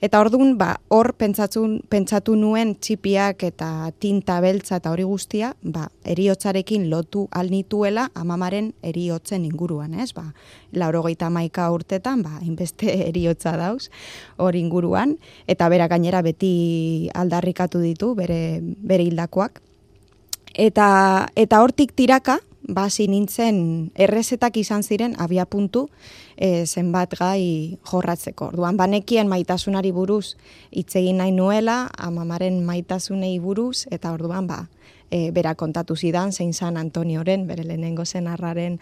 Eta 0.00 0.20
orduan, 0.22 0.56
ba, 0.58 0.74
hor 0.88 1.12
pentsatun, 1.20 1.80
pentsatu 1.92 2.34
nuen 2.36 2.74
txipiak 2.80 3.42
eta 3.44 3.90
tinta 4.00 4.40
beltza 4.40 4.78
eta 4.80 4.92
hori 4.94 5.04
guztia, 5.04 5.52
ba, 5.62 5.88
eriotzarekin 6.08 6.88
lotu 6.90 7.26
alnituela 7.30 8.08
amamaren 8.14 8.72
eriotzen 8.82 9.44
inguruan, 9.44 9.94
ez? 9.94 10.12
Ba, 10.16 10.30
laurogeita 10.72 11.30
maika 11.30 11.70
urtetan, 11.70 12.24
ba, 12.24 12.38
inbeste 12.46 12.90
eriotza 13.10 13.56
dauz 13.60 13.90
hor 14.36 14.56
inguruan, 14.56 15.16
eta 15.46 15.68
bera 15.68 15.88
gainera 15.88 16.22
beti 16.22 17.10
aldarrikatu 17.14 17.82
ditu, 17.84 18.14
bere, 18.14 18.60
bere 18.62 19.04
hildakoak. 19.08 19.60
Eta, 20.50 20.86
eta 21.38 21.60
hortik 21.62 21.92
tiraka, 21.94 22.40
basi 22.62 23.08
nintzen 23.08 23.90
errezetak 23.94 24.56
izan 24.60 24.82
ziren 24.82 25.14
abia 25.18 25.46
puntu 25.46 25.88
e, 26.36 26.66
zenbat 26.66 27.16
gai 27.18 27.78
jorratzeko. 27.90 28.50
Orduan 28.52 28.76
banekien 28.76 29.28
maitasunari 29.28 29.92
buruz 29.92 30.36
hitz 30.70 30.94
egin 30.96 31.18
nahi 31.22 31.32
nuela, 31.32 31.88
amamaren 31.98 32.62
maitasunei 32.64 33.38
buruz 33.40 33.86
eta 33.90 34.12
orduan 34.12 34.46
ba 34.46 34.66
e, 35.10 35.30
bera 35.34 35.54
kontatu 35.54 35.96
zidan 35.96 36.32
zein 36.32 36.54
san 36.54 36.76
Antonioren 36.76 37.46
bere 37.46 37.64
lehenengo 37.64 38.04
zenarraren 38.04 38.78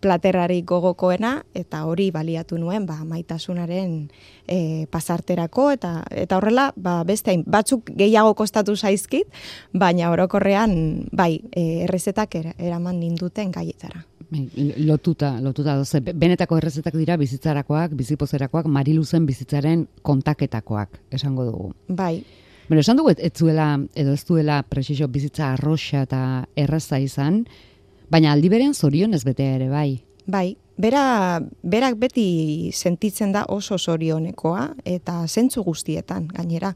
platerrari 0.00 0.62
gogokoena 0.66 1.44
eta 1.54 1.84
hori 1.84 2.10
baliatu 2.10 2.58
nuen 2.58 2.86
ba, 2.86 3.00
maitasunaren 3.04 4.10
e, 4.48 4.86
pasarterako 4.90 5.70
eta 5.76 5.92
eta 6.10 6.38
horrela 6.38 6.70
ba, 6.76 7.00
beste 7.04 7.36
batzuk 7.46 7.92
gehiago 7.96 8.34
kostatu 8.34 8.76
zaizkit, 8.76 9.28
baina 9.72 10.10
orokorrean 10.10 11.08
bai 11.12 11.40
e, 11.52 11.84
errezetak 11.86 12.38
eraman 12.40 13.00
ninduten 13.00 13.52
gaietara. 13.52 14.04
Bai, 14.30 14.44
lotuta, 14.86 15.32
lotuta 15.42 15.74
doze, 15.74 15.98
benetako 16.00 16.60
errezetak 16.60 16.94
dira 16.94 17.16
bizitzarakoak, 17.18 17.96
bizipozerakoak, 17.98 18.68
mariluzen 18.70 19.26
bizitzaren 19.26 19.88
kontaketakoak, 20.06 21.00
esango 21.10 21.48
dugu. 21.48 21.72
Bai. 21.88 22.22
Bueno, 22.68 22.84
esan 22.84 23.00
dugu, 23.00 23.10
ez 23.10 23.32
zuela, 23.34 23.80
edo 23.98 24.12
ez 24.14 24.22
duela 24.28 24.60
presizio 24.62 25.08
bizitza 25.10 25.48
arroxa 25.56 26.04
eta 26.06 26.20
erraza 26.54 27.00
izan, 27.02 27.42
Baina 28.10 28.32
aldi 28.34 28.50
berean 28.50 28.74
zorion 28.74 29.14
ez 29.14 29.22
bete 29.24 29.46
ere 29.54 29.68
bai. 29.70 30.02
Bai, 30.30 30.56
bera, 30.80 31.40
berak 31.62 31.96
beti 32.00 32.70
sentitzen 32.74 33.32
da 33.32 33.44
oso 33.48 33.78
zorionekoa 33.78 34.66
eta 34.84 35.22
zentzu 35.28 35.62
guztietan 35.66 36.28
gainera. 36.34 36.72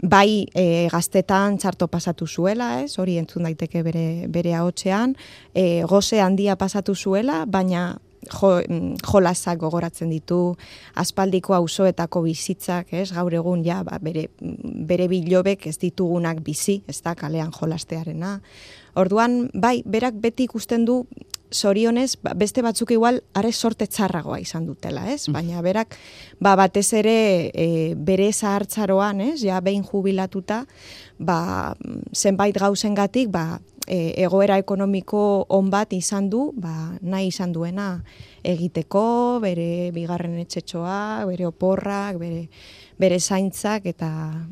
Bai 0.00 0.46
e, 0.54 0.88
gaztetan 0.92 1.58
txarto 1.60 1.90
pasatu 1.92 2.26
zuela, 2.26 2.80
ez, 2.84 2.94
hori 2.98 3.18
entzun 3.20 3.48
daiteke 3.48 3.82
bere, 3.84 4.04
bere 4.32 4.54
haotxean, 4.56 5.16
e, 5.52 5.82
goze 5.88 6.22
handia 6.24 6.56
pasatu 6.56 6.94
zuela, 6.94 7.44
baina 7.46 7.98
jo, 8.28 8.52
mm, 8.60 9.00
jolasak 9.04 9.60
gogoratzen 9.60 10.10
ditu, 10.12 10.56
aspaldiko 10.94 11.54
auzoetako 11.56 12.22
bizitzak, 12.24 12.94
ez, 12.94 13.10
gaur 13.12 13.34
egun 13.34 13.64
ja, 13.64 13.82
ba, 13.84 13.98
bere, 14.02 14.28
bere 14.40 15.08
bilobek 15.10 15.66
ez 15.66 15.76
ditugunak 15.80 16.40
bizi, 16.44 16.80
ez 16.88 17.00
da, 17.04 17.14
kalean 17.14 17.52
jolastearena, 17.52 18.38
Orduan, 18.94 19.50
bai, 19.54 19.82
berak 19.86 20.16
beti 20.20 20.48
ikusten 20.48 20.84
du 20.84 21.04
sorionez, 21.50 22.16
ba, 22.22 22.32
beste 22.34 22.62
batzuk 22.62 22.92
igual 22.94 23.20
are 23.34 23.52
sorte 23.52 23.86
txarragoa 23.86 24.38
izan 24.40 24.66
dutela, 24.66 25.06
ez? 25.10 25.28
Mm. 25.28 25.34
Baina 25.34 25.62
berak 25.62 25.96
ba, 26.40 26.54
batez 26.56 26.92
ere 26.94 27.50
e, 27.50 27.94
bere 27.96 28.30
zahartzaroan, 28.32 29.20
ez? 29.32 29.40
Ja 29.42 29.60
behin 29.60 29.84
jubilatuta, 29.84 30.64
ba, 31.18 31.74
zenbait 32.14 32.56
gauzengatik, 32.56 33.30
ba, 33.34 33.60
e, 33.86 34.14
egoera 34.22 34.58
ekonomiko 34.62 35.46
on 35.50 35.70
bat 35.70 35.92
izan 35.92 36.30
du, 36.30 36.50
ba, 36.54 36.94
nahi 37.02 37.30
izan 37.34 37.52
duena 37.52 37.92
egiteko, 38.46 39.40
bere 39.42 39.90
bigarren 39.94 40.38
etxetxoa, 40.46 41.26
bere 41.28 41.50
oporrak, 41.50 42.20
bere 42.22 42.46
bere 43.00 43.16
zaintzak 43.16 43.86
eta 43.88 44.10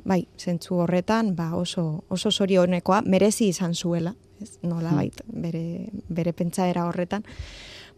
bai, 0.08 0.22
zentzu 0.40 0.78
horretan, 0.80 1.34
ba, 1.36 1.52
oso 1.54 2.04
oso 2.08 2.32
sorionekoa 2.32 3.02
merezi 3.04 3.50
izan 3.52 3.74
zuela 3.74 4.14
ez? 4.42 4.58
Nola 4.62 4.90
hmm. 4.90 4.96
bait, 4.96 5.22
bere, 5.28 5.64
bere 6.08 6.32
pentsaera 6.32 6.86
horretan, 6.88 7.24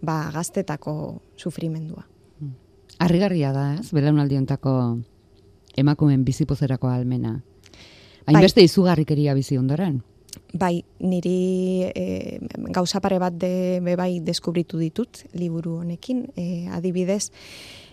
ba, 0.00 0.30
gaztetako 0.34 0.94
sufrimendua. 1.36 2.06
Hmm. 2.38 2.54
Arrigarria 2.98 3.52
da, 3.52 3.74
ez? 3.80 3.90
Bela 3.92 4.12
emakumen 5.76 6.24
bizipozerako 6.24 6.88
almena. 6.90 7.40
Hainbeste 8.26 8.60
bai. 8.60 8.68
izugarrikeria 8.68 9.34
bizi 9.34 9.58
ondoren. 9.58 10.00
Bai, 10.54 10.84
niri 11.02 11.90
e, 11.94 12.38
gauza 12.74 13.00
pare 13.02 13.18
bat 13.22 13.34
de, 13.34 13.80
be 13.82 13.96
bai 13.98 14.20
deskubritu 14.22 14.78
ditut 14.78 15.24
liburu 15.34 15.80
honekin, 15.82 16.26
e, 16.38 16.66
adibidez, 16.74 17.30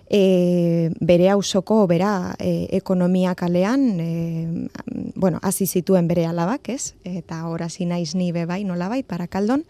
e, 0.09 0.91
bere 0.99 1.29
hausoko, 1.29 1.85
bera, 1.87 2.35
e, 2.39 2.67
ekonomia 2.77 3.35
kalean, 3.35 3.99
e, 3.99 4.67
bueno, 5.15 5.39
hasi 5.41 5.67
zituen 5.67 6.07
bere 6.07 6.25
alabak, 6.25 6.69
ez? 6.69 6.93
Eta 7.03 7.43
horazi 7.47 7.85
naiz 7.85 8.15
ni 8.15 8.31
be 8.31 8.45
bai, 8.45 8.63
nola 8.63 8.89
bai, 8.89 9.03
parakaldon, 9.03 9.65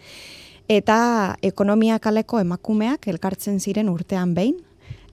eta 0.67 1.37
ekonomia 1.41 1.99
kaleko 1.99 2.41
emakumeak 2.43 3.07
elkartzen 3.07 3.59
ziren 3.59 3.89
urtean 3.89 4.33
behin, 4.37 4.57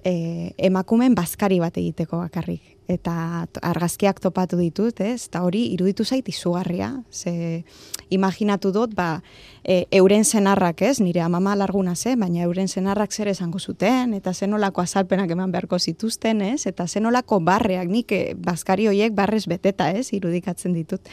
e, 0.04 0.52
emakumen 0.58 1.14
bazkari 1.16 1.58
bat 1.62 1.76
egiteko 1.80 2.20
bakarrik 2.22 2.74
eta 2.88 3.46
argazkiak 3.64 4.20
topatu 4.20 4.58
ditut, 4.60 5.00
ez? 5.00 5.26
Eta 5.30 5.40
hori 5.44 5.62
iruditu 5.72 6.04
zait 6.04 6.28
izugarria. 6.28 6.90
Ze 7.10 7.64
imaginatu 8.12 8.72
dut, 8.72 8.94
ba, 8.94 9.22
e, 9.64 9.86
euren 9.90 10.24
zenarrak, 10.24 10.82
ez? 10.82 11.00
Nire 11.00 11.22
amama 11.24 11.54
larguna 11.56 11.94
ze, 11.96 12.14
baina 12.16 12.44
euren 12.44 12.68
zenarrak 12.68 13.12
zer 13.12 13.28
esango 13.28 13.58
zuten, 13.58 14.14
eta 14.14 14.34
zenolako 14.34 14.82
azalpenak 14.82 15.30
eman 15.30 15.52
beharko 15.52 15.78
zituzten, 15.78 16.42
ez? 16.42 16.66
Eta 16.66 16.86
zenolako 16.86 17.40
barreak, 17.40 17.88
nik 17.88 18.12
e, 18.12 18.34
bazkari 18.36 18.88
horiek 18.88 19.14
barrez 19.14 19.46
beteta, 19.48 19.90
ez? 19.90 20.12
Irudikatzen 20.12 20.74
ditut. 20.74 21.08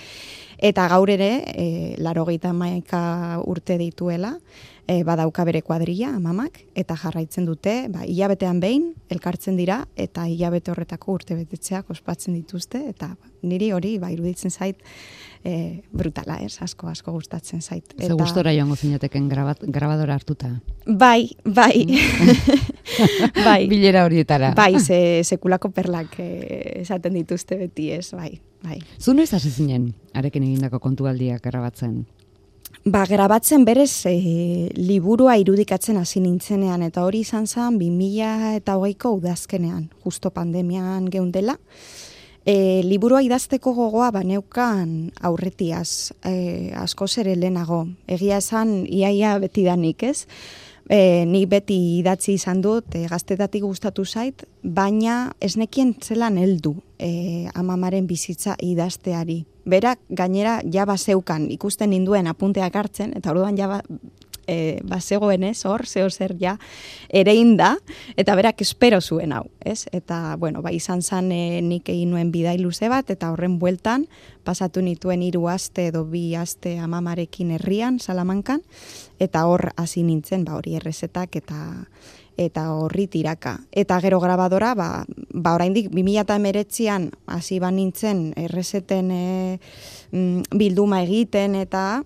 Eta 0.61 0.87
gaur 0.91 1.09
ere, 1.09 1.31
e, 1.55 1.95
laro 1.97 2.27
urte 3.45 3.77
dituela, 3.77 4.37
e, 4.91 5.03
badauka 5.07 5.45
bere 5.47 5.61
kuadrilla 5.63 6.11
amamak 6.17 6.61
eta 6.75 6.97
jarraitzen 6.99 7.47
dute, 7.47 7.75
ba, 7.93 8.03
hilabetean 8.07 8.59
behin 8.63 8.91
elkartzen 9.13 9.57
dira 9.59 9.81
eta 9.95 10.27
hilabete 10.27 10.73
horretako 10.73 11.17
urte 11.19 11.37
betetzeak 11.39 11.89
ospatzen 11.93 12.35
dituzte 12.35 12.83
eta 12.89 13.13
niri 13.47 13.71
hori 13.73 13.95
ba 14.01 14.11
iruditzen 14.13 14.51
zait 14.51 14.81
e, 15.43 15.81
brutala, 15.91 16.37
ez, 16.43 16.57
asko 16.61 16.89
asko 16.91 17.13
gustatzen 17.15 17.61
zait. 17.61 17.95
Eta... 17.95 18.11
Ze 18.11 18.19
gustora 18.19 18.53
joango 18.53 18.75
zinateken 18.75 19.29
grabadora 19.31 20.19
hartuta. 20.19 20.51
Bai, 20.85 21.31
bai. 21.45 21.87
Mm. 21.87 22.61
bai. 23.47 23.65
Bilera 23.71 24.05
horietara. 24.05 24.53
Bai, 24.57 24.75
ze, 24.79 25.21
sekulako 25.23 25.71
perlak 25.73 26.19
eh, 26.19 26.81
esaten 26.83 27.17
dituzte 27.17 27.57
beti, 27.57 27.91
ez, 27.95 28.11
bai. 28.17 28.35
Bai. 28.61 28.77
Zunu 29.01 29.23
ez 29.23 29.31
hasi 29.33 29.49
zinen, 29.49 29.93
arekin 30.13 30.43
egindako 30.45 30.81
kontualdiak 30.83 31.41
grabatzen? 31.41 32.03
Ba, 32.83 33.03
grabatzen 33.05 33.61
berez 33.61 34.07
e, 34.09 34.71
liburua 34.73 35.35
irudikatzen 35.37 35.99
hasi 36.01 36.17
nintzenean, 36.17 36.81
eta 36.81 37.03
hori 37.05 37.19
izan 37.21 37.45
zen 37.45 37.75
2000 37.77 38.55
eta 38.57 38.73
hogeiko 38.79 39.11
udazkenean, 39.19 39.83
justo 40.01 40.31
pandemian 40.33 41.05
geundela. 41.13 41.59
E, 42.41 42.81
liburua 42.81 43.21
idazteko 43.21 43.75
gogoa 43.77 44.09
baneukan 44.15 45.11
aurretiaz, 45.21 46.17
e, 46.25 46.73
asko 46.73 47.05
ere 47.21 47.35
lehenago. 47.35 47.83
Egia 48.07 48.41
esan, 48.41 48.87
iaia 48.89 49.37
beti 49.37 49.67
danik, 49.69 50.01
ez? 50.01 50.25
E, 50.89 51.25
ni 51.25 51.45
beti 51.45 51.77
idatzi 51.99 52.33
izan 52.35 52.61
dut, 52.61 52.95
e, 52.95 53.05
gaztetatik 53.07 53.63
gustatu 53.63 54.05
zait, 54.05 54.43
baina 54.63 55.31
ez 55.39 55.55
nekien 55.57 55.93
zelan 56.01 56.37
heldu 56.41 56.75
e, 56.97 57.47
amamaren 57.53 58.07
bizitza 58.07 58.55
idazteari. 58.59 59.43
Berak 59.65 60.01
gainera 60.09 60.59
ja 60.65 60.87
baseukan 60.89 61.49
ikusten 61.53 61.93
induen 61.93 62.27
apunteak 62.27 62.75
hartzen 62.75 63.13
eta 63.17 63.31
orduan 63.31 63.57
ja 63.57 63.69
ba, 63.69 63.81
e, 64.51 64.79
basegoen 64.83 65.45
ez 65.47 65.63
hor 65.65 65.85
zeo 65.87 66.09
zer 66.09 66.35
ja 66.39 66.57
erein 67.09 67.55
da 67.57 67.75
eta 68.19 68.35
berak 68.35 68.61
espero 68.61 69.01
zuen 69.01 69.31
hau 69.31 69.45
ez 69.63 69.87
eta 69.91 70.35
bueno 70.37 70.61
ba 70.61 70.73
izan 70.75 71.01
san 71.01 71.31
e, 71.31 71.61
nik 71.61 71.89
egin 71.89 72.11
nuen 72.11 72.31
bidai 72.31 72.57
luze 72.59 72.89
bat 72.91 73.09
eta 73.09 73.31
horren 73.31 73.59
bueltan 73.59 74.07
pasatu 74.43 74.81
nituen 74.81 75.23
hiru 75.23 75.47
aste 75.47 75.87
edo 75.91 76.03
bi 76.05 76.35
aste 76.35 76.77
amamarekin 76.79 77.55
herrian 77.57 77.99
salamankan 77.99 78.61
eta 79.19 79.45
hor 79.47 79.71
hasi 79.77 80.03
nintzen 80.03 80.43
ba 80.45 80.57
hori 80.59 80.75
errezetak 80.75 81.35
eta 81.39 81.61
eta 82.37 82.71
horri 82.73 83.07
tiraka. 83.11 83.59
Eta 83.71 83.99
gero 84.01 84.19
grabadora, 84.21 84.73
ba, 84.75 85.05
ba 85.33 85.55
oraindik 85.55 85.91
2019an 85.91 87.11
hasi 87.27 87.59
ba 87.59 87.71
nintzen 87.71 88.31
errezeten 88.39 89.11
e, 89.11 89.59
mm, 90.11 90.57
bilduma 90.57 91.01
egiten 91.03 91.55
eta 91.59 92.03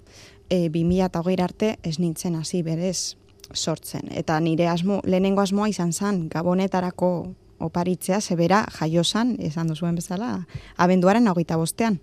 e, 0.49 0.69
2020 0.69 1.43
arte 1.43 1.77
ez 1.83 1.99
nintzen 1.99 2.35
hasi 2.35 2.61
berez 2.63 3.15
sortzen. 3.53 4.09
Eta 4.11 4.39
nire 4.39 4.67
asmo, 4.67 5.01
lehenengo 5.03 5.41
asmoa 5.41 5.69
izan 5.69 5.93
zen 5.93 6.27
gabonetarako 6.29 7.11
oparitzea, 7.59 8.19
zebera 8.21 8.65
jaiosan, 8.79 9.37
esan 9.39 9.69
duzuen 9.71 9.95
bezala, 9.95 10.45
abenduaren 10.75 11.27
hogeita 11.27 11.55
bostean. 11.57 12.01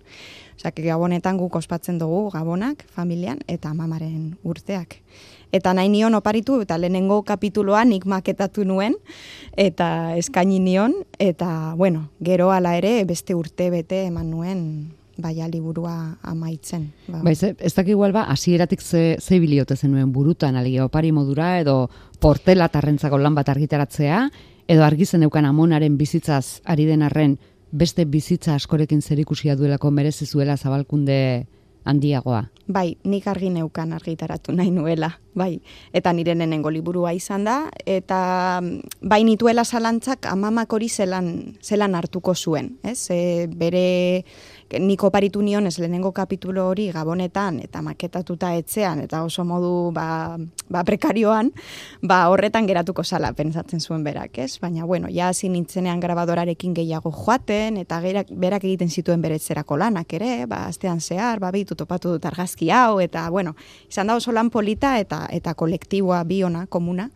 Osa, 0.57 0.71
gabonetan 0.75 1.37
guk 1.37 1.55
ospatzen 1.55 1.99
dugu 2.01 2.29
gabonak, 2.33 2.85
familian, 2.95 3.39
eta 3.47 3.73
mamaren 3.73 4.35
urteak 4.43 4.99
eta 5.53 5.73
nahi 5.77 5.89
nion 5.93 6.17
oparitu, 6.17 6.57
eta 6.65 6.79
lehenengo 6.81 7.21
kapituloa 7.23 7.83
nik 7.85 8.07
maketatu 8.09 8.65
nuen, 8.65 8.97
eta 9.57 10.15
eskaini 10.17 10.57
nion, 10.59 10.95
eta, 11.21 11.75
bueno, 11.77 12.07
gero 12.25 12.49
ala 12.51 12.73
ere, 12.79 12.95
beste 13.05 13.37
urte 13.37 13.69
bete 13.69 14.03
eman 14.07 14.31
nuen, 14.33 14.63
baia 15.17 15.47
liburua 15.47 16.17
amaitzen. 16.21 16.87
Ba. 17.07 17.21
Bai, 17.23 17.33
ez, 17.33 17.53
ez 17.59 17.73
dakik 17.73 17.93
igual 17.93 18.13
ba, 18.15 18.25
asieratik 18.31 18.81
ze, 18.81 19.17
ze 19.19 19.39
biliote 19.39 19.75
zenuen 19.75 20.11
burutan, 20.11 20.55
aligia 20.55 20.85
opari 20.85 21.11
modura, 21.11 21.59
edo 21.59 21.89
portela 22.19 22.69
tarrentzako 22.69 23.17
lan 23.17 23.35
bat 23.35 23.49
argitaratzea, 23.49 24.27
edo 24.67 24.83
argizen 24.83 25.23
eukan 25.23 25.45
amonaren 25.45 25.97
bizitzaz 25.97 26.61
ari 26.65 26.85
den 26.85 27.03
arren, 27.03 27.37
beste 27.71 28.05
bizitza 28.05 28.55
askorekin 28.55 29.01
zerikusia 29.01 29.55
duelako 29.57 29.91
merezizuela 29.91 30.57
zabalkunde 30.57 31.47
handiagoa. 31.85 32.45
Bai, 32.67 32.97
nik 33.03 33.27
argi 33.27 33.49
neukan 33.49 33.93
argitaratu 33.93 34.53
nahi 34.55 34.71
nuela, 34.71 35.11
bai. 35.35 35.61
Eta 35.93 36.13
nire 36.13 36.35
nenengo 36.35 36.71
liburua 36.73 37.13
izan 37.13 37.45
da, 37.47 37.57
eta 37.85 38.61
mm, 38.61 39.07
bai 39.09 39.23
nituela 39.27 39.65
zalantzak 39.65 40.27
amamak 40.31 40.73
hori 40.73 40.89
zelan, 40.89 41.57
zelan 41.61 41.95
hartuko 41.95 42.35
zuen. 42.35 42.77
Ez? 42.83 43.09
E, 43.13 43.47
bere 43.47 43.85
niko 44.79 45.09
paritu 45.11 45.41
nion 45.41 45.67
ez 45.67 45.77
lehenengo 45.79 46.11
kapitulo 46.11 46.67
hori 46.69 46.89
gabonetan 46.91 47.59
eta 47.63 47.81
maketatuta 47.85 48.53
etzean 48.57 49.03
eta 49.03 49.23
oso 49.23 49.43
modu 49.45 49.91
ba, 49.93 50.37
ba 50.69 50.83
prekarioan, 50.83 51.51
ba 52.01 52.27
horretan 52.31 52.67
geratuko 52.67 53.03
sala 53.03 53.33
pensatzen 53.33 53.81
zuen 53.81 54.03
berak, 54.03 54.37
ez? 54.39 54.57
Baina 54.61 54.85
bueno, 54.85 55.09
ja 55.11 55.29
hasi 55.29 55.49
nintzenean 55.49 55.99
grabadorarekin 55.99 56.73
gehiago 56.73 57.11
joaten 57.11 57.77
eta 57.77 57.99
gerak, 58.01 58.31
berak 58.31 58.63
egiten 58.63 58.89
zituen 58.89 59.21
beretzerako 59.21 59.77
lanak 59.77 60.13
ere, 60.13 60.45
ba 60.47 60.65
astean 60.67 61.01
zehar, 61.01 61.39
ba 61.39 61.51
bitu 61.51 61.75
topatu 61.75 62.15
dut 62.15 62.25
argazki 62.25 62.71
hau 62.71 62.99
eta 63.03 63.29
bueno, 63.29 63.55
izan 63.89 64.07
da 64.07 64.17
oso 64.17 64.31
lan 64.31 64.49
polita 64.49 64.97
eta 64.99 65.22
eta 65.31 65.53
kolektiboa 65.53 66.23
biona 66.27 66.65
komuna. 66.67 67.09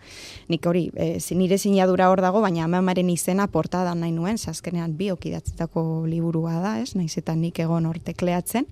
Nik 0.47 0.65
hori, 0.65 0.87
e, 0.95 1.17
nire 1.35 1.57
sinadura 1.57 2.09
hor 2.11 2.21
dago, 2.21 2.41
baina 2.41 2.65
amamaren 2.65 3.09
izena 3.09 3.47
portada 3.47 3.95
nahi 3.95 4.11
nuen, 4.11 4.37
zaskenean 4.37 4.95
biok 4.97 5.25
idatzitako 5.25 6.05
liburua 6.07 6.59
da, 6.61 6.77
ez? 6.81 6.95
Naiz 6.95 7.17
eta 7.17 7.35
nik 7.35 7.59
egon 7.59 7.85
hortekleatzen. 7.89 8.67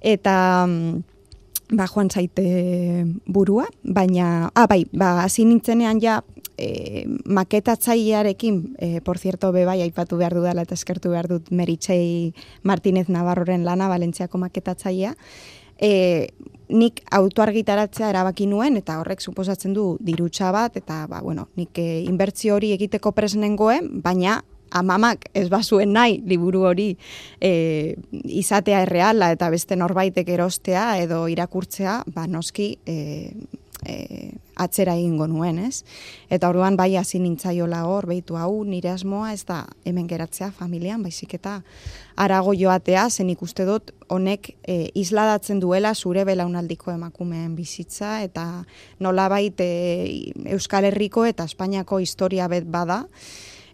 Eta 0.00 0.34
mm, 0.66 1.02
ba, 1.76 1.86
joan 1.86 2.10
zaite 2.10 3.06
burua, 3.26 3.66
baina, 3.82 4.50
ah, 4.54 4.66
bai, 4.70 4.84
ba, 4.92 5.20
hasi 5.24 5.44
nintzenean 5.44 6.00
ja, 6.02 6.20
e, 6.60 7.04
maketatzailearekin, 7.24 8.76
e, 8.78 9.00
por 9.00 9.18
cierto, 9.18 9.52
be 9.52 9.64
bai, 9.64 9.80
aipatu 9.82 10.18
behar 10.20 10.34
dudala 10.36 10.66
eta 10.66 10.76
eskertu 10.76 11.12
behar 11.14 11.28
dut 11.30 11.50
Meritxei 11.50 12.34
Martinez 12.62 13.08
Navarroren 13.08 13.64
lana, 13.64 13.88
Valentziako 13.88 14.38
maketatzailea, 14.38 15.14
e, 15.80 16.28
nik 16.70 17.02
autoargitaratzea 17.10 18.10
erabaki 18.12 18.46
nuen, 18.50 18.78
eta 18.80 19.00
horrek 19.00 19.20
suposatzen 19.20 19.74
du 19.74 19.96
dirutsa 20.00 20.52
bat, 20.54 20.76
eta, 20.80 21.04
ba, 21.10 21.20
bueno, 21.24 21.48
nik 21.58 21.78
e, 21.78 22.02
inbertzio 22.06 22.56
hori 22.56 22.72
egiteko 22.76 23.12
presnengoen, 23.16 23.90
baina 24.04 24.40
amamak 24.70 25.26
ez 25.34 25.48
bazuen 25.50 25.92
nahi 25.92 26.20
liburu 26.26 26.62
hori 26.68 26.92
e, 27.42 27.96
izatea 28.12 28.84
erreala 28.86 29.32
eta 29.34 29.50
beste 29.50 29.74
norbaitek 29.74 30.28
erostea 30.30 30.92
edo 31.02 31.24
irakurtzea, 31.32 32.00
ba 32.14 32.28
noski 32.30 32.76
e, 32.86 33.32
e, 33.86 33.96
atzera 34.60 34.94
egingo 34.98 35.26
nuen, 35.30 35.58
ez? 35.64 35.82
Eta 36.32 36.50
orduan 36.52 36.76
bai 36.76 36.92
hasi 37.00 37.20
nintzaiola 37.22 37.84
hor, 37.88 38.06
behitu 38.10 38.36
hau, 38.36 38.62
nire 38.68 38.92
asmoa 38.92 39.32
ez 39.34 39.44
da 39.48 39.64
hemen 39.88 40.08
geratzea 40.10 40.50
familian, 40.56 41.02
baizik 41.02 41.34
eta 41.40 41.60
arago 42.20 42.52
joatea, 42.52 43.06
zen 43.08 43.30
ikuste 43.32 43.64
dut 43.64 43.94
honek 44.12 44.50
e, 44.68 44.90
isladatzen 44.98 45.60
duela 45.62 45.94
zure 45.94 46.26
belaunaldiko 46.28 46.92
emakumeen 46.92 47.54
bizitza, 47.56 48.18
eta 48.26 48.64
nola 49.00 49.28
baite 49.32 49.68
Euskal 50.52 50.90
Herriko 50.90 51.24
eta 51.24 51.46
Espainiako 51.48 52.00
historia 52.04 52.48
bet 52.52 52.68
bada, 52.68 53.06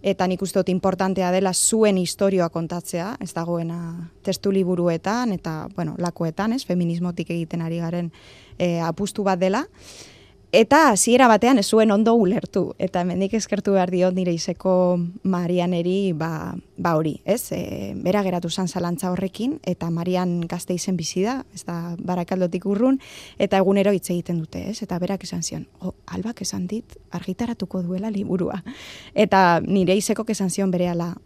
eta 0.06 0.28
nik 0.30 0.42
uste 0.46 0.60
dut 0.60 0.70
importantea 0.70 1.32
dela 1.34 1.50
zuen 1.54 1.98
historioa 1.98 2.48
kontatzea, 2.54 3.16
ez 3.20 3.32
dagoena 3.34 3.80
testu 4.22 4.52
liburuetan 4.54 5.34
eta, 5.34 5.64
bueno, 5.74 5.96
lakoetan, 5.98 6.54
ez, 6.54 6.62
feminismotik 6.68 7.32
egiten 7.34 7.66
ari 7.66 7.82
garen 7.82 8.12
e, 8.58 8.76
apustu 8.78 9.26
bat 9.26 9.42
dela. 9.42 9.64
Eta 10.54 10.90
hasiera 10.92 11.26
batean 11.26 11.58
ez 11.58 11.66
zuen 11.66 11.90
ondo 11.90 12.14
ulertu. 12.14 12.74
Eta 12.78 13.02
mendik 13.04 13.34
eskertu 13.34 13.74
behar 13.74 13.90
diot 13.90 14.14
nire 14.14 14.32
izeko 14.32 14.96
Marianeri 15.26 16.12
ba, 16.14 16.54
ba 16.78 16.94
hori, 16.96 17.16
ez? 17.24 17.50
E, 17.52 17.92
bera 18.04 18.22
geratu 18.22 18.48
zan 18.50 18.68
zalantza 18.68 19.10
horrekin, 19.10 19.58
eta 19.66 19.90
Marian 19.90 20.40
gazte 20.46 20.74
izen 20.74 20.96
bizi 20.96 21.24
da, 21.26 21.40
ez 21.54 21.64
da 21.66 21.96
barakaldotik 21.98 22.66
urrun, 22.66 23.00
eta 23.38 23.58
egunero 23.58 23.92
hitz 23.92 24.08
egiten 24.10 24.38
dute, 24.38 24.62
ez? 24.70 24.80
Eta 24.86 25.00
berak 25.02 25.26
esan 25.26 25.42
zion, 25.42 25.66
oh, 25.80 25.94
albak 26.06 26.42
esan 26.46 26.66
dit, 26.70 26.96
argitaratuko 27.10 27.82
duela 27.82 28.10
liburua. 28.10 28.62
Eta 29.14 29.60
nire 29.66 29.98
izeko 29.98 30.24
esan 30.30 30.50
zion 30.50 30.70
bere 30.70 30.88
ala, 30.94 31.16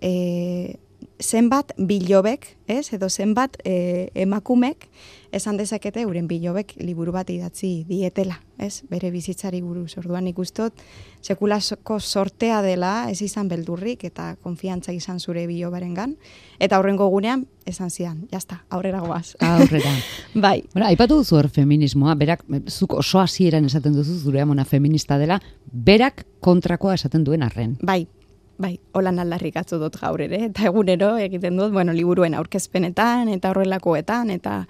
e, 0.00 0.76
zenbat 1.20 1.72
bilobek, 1.78 2.56
ez? 2.66 2.92
Edo 2.92 3.08
zenbat 3.08 3.56
e, 3.64 4.10
emakumek, 4.14 4.88
esan 5.32 5.56
dezakete 5.56 6.02
euren 6.04 6.28
bilobek 6.28 6.74
liburu 6.80 7.12
bat 7.12 7.30
idatzi 7.30 7.84
dietela, 7.88 8.38
ez? 8.58 8.82
Bere 8.90 9.10
bizitzari 9.10 9.60
buruz. 9.62 9.96
Orduan 10.00 10.28
ikustot 10.30 10.76
sekulako 11.22 11.98
sortea 12.00 12.60
dela 12.62 13.10
ez 13.10 13.20
izan 13.22 13.48
beldurrik 13.48 14.04
eta 14.06 14.34
konfiantza 14.42 14.92
izan 14.92 15.20
zure 15.20 15.46
bilobarengan 15.48 16.14
eta 16.60 16.76
aurrengo 16.76 17.08
gunean 17.10 17.46
esan 17.66 17.90
zian, 17.90 18.20
jazta, 18.30 18.60
aurrera 18.70 19.00
goaz. 19.02 19.34
Aurrera. 19.42 19.90
bai. 20.46 20.60
Bueno, 20.72 20.86
aipatu 20.86 21.18
duzu 21.18 21.40
hor 21.40 21.48
feminismoa, 21.50 22.14
berak, 22.14 22.44
zuk 22.70 22.94
oso 23.00 23.18
hasieran 23.18 23.66
esaten 23.66 23.96
duzu 23.96 24.20
zure 24.20 24.40
amona 24.40 24.64
feminista 24.64 25.18
dela, 25.18 25.40
berak 25.66 26.26
kontrakoa 26.40 26.94
esaten 26.94 27.24
duen 27.26 27.42
arren. 27.42 27.74
Bai, 27.82 28.06
Bai, 28.56 28.78
holan 28.96 29.18
aldarrik 29.20 29.58
atzu 29.60 29.76
dut 29.76 29.98
gaur 30.00 30.22
ere, 30.24 30.38
eta 30.48 30.64
egunero 30.70 31.10
egiten 31.20 31.58
dut, 31.60 31.74
bueno, 31.74 31.92
liburuen 31.92 32.32
aurkezpenetan, 32.38 33.28
eta 33.34 33.50
horrelakoetan, 33.52 34.30
eta 34.32 34.62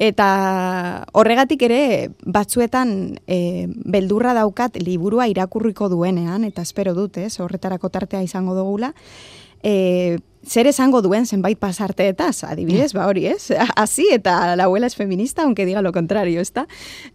eta 0.00 0.28
horregatik 1.16 1.66
ere 1.68 1.80
batzuetan 2.24 2.94
e, 3.28 3.66
beldurra 3.68 4.32
daukat 4.36 4.80
liburua 4.80 5.28
irakurriko 5.28 5.90
duenean, 5.92 6.48
eta 6.48 6.64
espero 6.64 6.94
dut, 6.96 7.18
ez, 7.20 7.34
horretarako 7.44 7.92
tartea 7.92 8.22
izango 8.24 8.56
dugula, 8.56 8.94
e, 9.60 10.16
zer 10.46 10.66
esango 10.70 11.02
duen 11.02 11.26
zenbait 11.26 11.58
pasarteetaz, 11.58 12.44
adibidez, 12.44 12.92
ba 12.94 13.06
hori, 13.10 13.26
ez? 13.26 13.50
Asi 13.76 14.06
eta 14.12 14.54
la 14.56 14.64
abuela 14.64 14.86
es 14.86 14.96
feminista, 14.96 15.42
aunque 15.42 15.66
diga 15.66 15.82
lo 15.82 15.92
contrario, 15.92 16.40
ezta? 16.40 16.66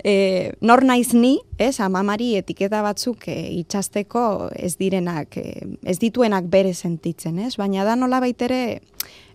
Eh, 0.04 0.54
nor 0.62 0.84
naiz 0.84 1.13
ni, 1.13 1.39
ez? 1.58 1.80
Amamari 1.80 2.36
etiketa 2.36 2.82
batzuk 2.82 3.28
e, 3.28 3.39
itxasteko 3.62 4.52
ez 4.56 4.76
direnak, 4.78 5.38
e, 5.38 5.65
ez 5.84 5.98
dituenak 6.00 6.52
bere 6.52 6.74
sentitzen, 6.74 7.39
ez? 7.39 7.56
Baina 7.58 7.86
da 7.88 7.96
nola 7.96 8.20
baitere 8.20 8.82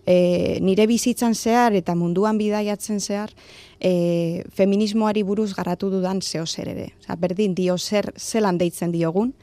e, 0.06 0.58
nire 0.62 0.86
bizitzan 0.86 1.34
zehar 1.34 1.74
eta 1.74 1.96
munduan 1.98 2.38
bidaiatzen 2.38 3.00
zehar 3.00 3.32
e, 3.80 4.44
feminismoari 4.54 5.24
buruz 5.26 5.52
garatu 5.56 5.90
dudan 5.90 6.22
zeo 6.22 6.46
zer 6.46 6.70
ere. 6.72 6.92
Osa, 7.02 7.16
berdin 7.16 7.54
dio 7.54 7.76
zer 7.78 8.12
zelan 8.16 8.58
deitzen 8.58 8.94
diogun, 8.94 9.34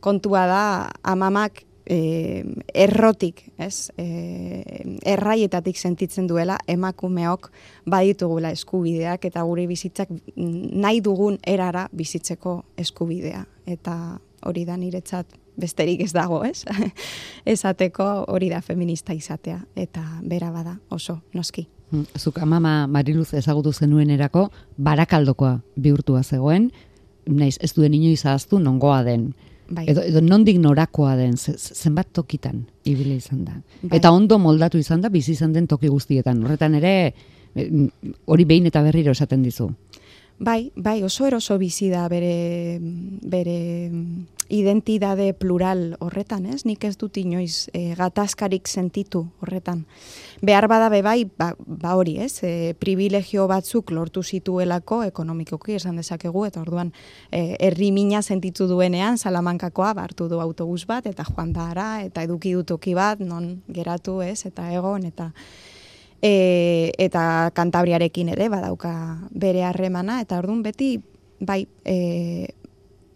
kontua 0.00 0.46
da 0.50 0.64
amamak 1.02 1.64
e, 1.88 2.44
errotik, 2.74 3.42
ez? 3.58 3.90
E, 3.96 4.04
erraietatik 5.08 5.76
sentitzen 5.76 6.28
duela 6.28 6.58
emakumeok 6.68 7.50
baditugula 7.88 8.52
eskubideak 8.54 9.24
eta 9.30 9.42
gure 9.48 9.66
bizitzak 9.66 10.12
nahi 10.36 11.00
dugun 11.00 11.38
erara 11.46 11.88
bizitzeko 11.92 12.60
eskubidea. 12.76 13.44
Eta 13.66 14.18
hori 14.46 14.64
da 14.68 14.76
niretzat 14.76 15.34
besterik 15.58 16.04
ez 16.04 16.12
dago, 16.14 16.42
ez? 16.44 16.62
Esateko 17.54 18.06
hori 18.28 18.52
da 18.52 18.60
feminista 18.62 19.16
izatea 19.16 19.58
eta 19.76 20.04
bera 20.22 20.52
bada 20.54 20.78
oso 20.94 21.20
noski. 21.34 21.66
Hmm, 21.90 22.04
zuk 22.18 22.38
amama 22.44 22.86
Mariluz 22.86 23.32
ezagutu 23.34 23.72
zenuen 23.72 24.10
erako, 24.12 24.50
barakaldokoa 24.76 25.54
bihurtua 25.76 26.22
zegoen, 26.22 26.68
naiz 27.26 27.56
ez 27.64 27.72
duen 27.76 27.94
inoiz 27.96 28.26
ahaztu 28.26 28.60
nongoa 28.60 29.02
den. 29.06 29.32
Bai. 29.68 29.84
Edo, 29.92 30.00
edo 30.00 30.22
nondik 30.24 30.56
norakoa 30.62 31.14
den, 31.18 31.34
zenbat 31.36 32.08
tokitan 32.16 32.62
ibile 32.88 33.18
izan 33.18 33.44
da. 33.44 33.58
Bai. 33.82 33.98
Eta 33.98 34.12
ondo 34.16 34.38
moldatu 34.40 34.80
izan 34.80 35.02
da, 35.04 35.10
bizi 35.12 35.34
izan 35.36 35.52
den 35.52 35.66
toki 35.68 35.90
guztietan. 35.92 36.40
Horretan 36.44 36.78
ere, 36.78 36.92
eh, 37.54 37.68
hori 38.24 38.46
behin 38.48 38.70
eta 38.70 38.82
berriro 38.86 39.12
esaten 39.12 39.44
dizu. 39.44 39.68
Bai, 40.38 40.70
bai, 40.76 41.02
oso 41.02 41.26
eroso 41.26 41.58
bizi 41.58 41.90
da 41.90 42.06
bere, 42.08 42.78
bere 42.80 43.58
identidade 44.48 45.34
plural 45.34 45.96
horretan, 46.00 46.46
ez? 46.46 46.64
Nik 46.64 46.84
ez 46.88 46.96
dut 46.96 47.16
inoiz 47.20 47.68
e, 47.76 47.94
gatazkarik 47.98 48.68
sentitu 48.68 49.26
horretan. 49.42 49.84
Behar 50.40 50.68
bada 50.68 50.88
be 50.88 51.02
bai, 51.04 51.24
ba, 51.24 51.52
ba 51.58 51.94
hori, 51.96 52.16
ez? 52.24 52.40
E, 52.42 52.74
privilegio 52.80 53.46
batzuk 53.48 53.92
lortu 53.92 54.22
zituelako 54.22 55.02
ekonomikoki 55.08 55.76
esan 55.76 56.00
dezakegu 56.00 56.46
eta 56.48 56.62
orduan 56.64 56.92
e, 57.30 57.56
herri 57.60 57.90
mina 57.92 58.22
sentitu 58.22 58.66
duenean 58.68 59.18
Salamankakoa 59.18 59.92
hartu 59.98 60.28
du 60.28 60.40
autobus 60.40 60.86
bat 60.86 61.06
eta 61.06 61.24
joan 61.28 61.52
da 61.52 61.68
eta 62.00 62.22
eduki 62.22 62.52
du 62.52 62.64
toki 62.64 62.94
bat 62.94 63.20
non 63.20 63.62
geratu, 63.68 64.22
ez? 64.22 64.46
Eta 64.46 64.72
egon 64.72 65.04
eta 65.04 65.32
e, 66.22 66.92
eta 66.98 67.50
kantabriarekin 67.54 68.32
ere 68.34 68.48
badauka 68.48 68.92
bere 69.30 69.64
harremana 69.64 70.20
eta 70.20 70.38
ordun 70.38 70.62
beti 70.62 70.96
bai 71.40 71.66
e, 71.84 72.48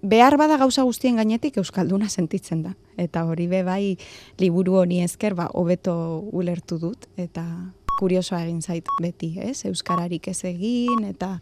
behar 0.02 0.36
bada 0.36 0.58
gauza 0.58 0.82
guztien 0.82 1.16
gainetik 1.16 1.56
euskalduna 1.62 2.08
sentitzen 2.08 2.62
da 2.62 2.74
eta 2.98 3.24
hori 3.24 3.46
be 3.46 3.62
bai 3.62 3.96
liburu 4.38 4.80
honi 4.82 5.02
esker 5.02 5.34
ba 5.34 5.48
hobeto 5.54 5.94
ulertu 6.32 6.78
dut 6.78 7.06
eta 7.16 7.46
kuriosoa 7.98 8.42
egin 8.42 8.62
zait 8.62 8.88
beti, 9.02 9.36
ez? 9.38 9.64
Euskararik 9.68 10.28
ez 10.32 10.40
egin 10.48 11.04
eta 11.06 11.36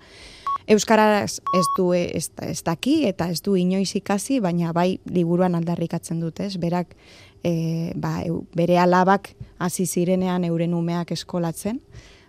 Euskaraz 0.70 1.40
ez 1.56 1.66
du 1.76 1.88
ez, 1.96 2.28
ez 2.46 2.60
daki 2.62 3.00
eta 3.08 3.26
ez 3.32 3.40
du 3.42 3.56
inoiz 3.58 3.90
ikasi, 3.98 4.38
baina 4.44 4.74
bai 4.76 5.00
liburuan 5.10 5.56
aldarrikatzen 5.58 6.20
dut, 6.22 6.38
ez? 6.44 6.54
Berak 6.62 6.92
e, 7.42 7.90
ba, 7.96 8.20
bere 8.54 8.78
alabak 8.78 9.32
hasi 9.58 9.86
zirenean 9.86 10.44
euren 10.46 10.76
umeak 10.78 11.10
eskolatzen, 11.16 11.80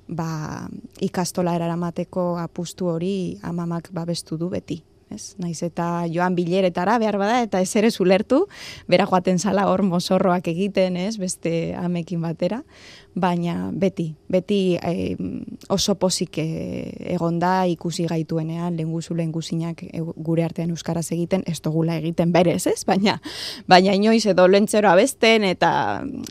ba, 0.08 0.66
ikastola 1.04 1.54
eraramateko 1.60 2.32
apustu 2.42 2.90
hori 2.90 3.14
amamak 3.44 3.92
babestu 3.94 4.40
du 4.42 4.50
beti. 4.50 4.82
Ez? 5.12 5.36
Naiz 5.42 5.62
eta 5.64 6.06
joan 6.12 6.36
bileretara 6.36 6.98
behar 7.02 7.18
bada 7.22 7.42
eta 7.44 7.62
ez 7.62 7.70
ere 7.76 7.92
zulertu, 7.92 8.46
bera 8.88 9.06
joaten 9.10 9.40
zala 9.40 9.68
hor 9.70 9.84
mozorroak 9.84 10.48
egiten, 10.48 10.98
ez? 10.98 11.18
beste 11.22 11.74
amekin 11.78 12.22
batera, 12.22 12.62
baina 13.14 13.70
beti, 13.74 14.14
beti 14.32 14.78
e, 14.78 15.16
oso 15.70 15.96
pozik 16.00 16.38
e, 16.40 16.46
egonda 17.14 17.66
ikusi 17.68 18.06
gaituenean, 18.08 18.78
lenguzu 18.80 19.16
lenguzinak 19.18 19.84
e, 19.84 20.00
gure 20.00 20.46
artean 20.48 20.72
euskaraz 20.72 21.10
egiten, 21.12 21.44
ez 21.48 21.60
dugula 21.62 21.98
egiten 22.00 22.32
berez, 22.32 22.64
ez? 22.72 22.82
Baina, 22.88 23.20
baina 23.68 23.96
inoiz 23.98 24.24
edo 24.32 24.48
lentzero 24.48 24.90
abesten, 24.92 25.44
eta 25.48 25.74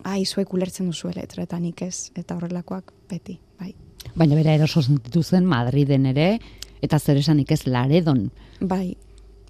ai, 0.04 0.24
zuek 0.24 0.54
ulertzen 0.56 0.88
duzu 0.88 1.12
eletra, 1.12 1.44
eta 1.44 1.60
nik 1.60 1.84
ez, 1.84 2.10
eta 2.16 2.38
horrelakoak 2.38 2.94
beti, 3.10 3.38
bai. 3.60 3.74
Baina 4.16 4.38
bera 4.38 4.56
eroso 4.56 4.82
sentitu 4.82 5.22
zen 5.22 5.44
Madriden 5.46 6.08
ere, 6.10 6.38
eta 6.82 6.98
zer 6.98 7.20
esanik 7.20 7.52
ez 7.52 7.66
laredon. 7.66 8.30
Bai, 8.60 8.96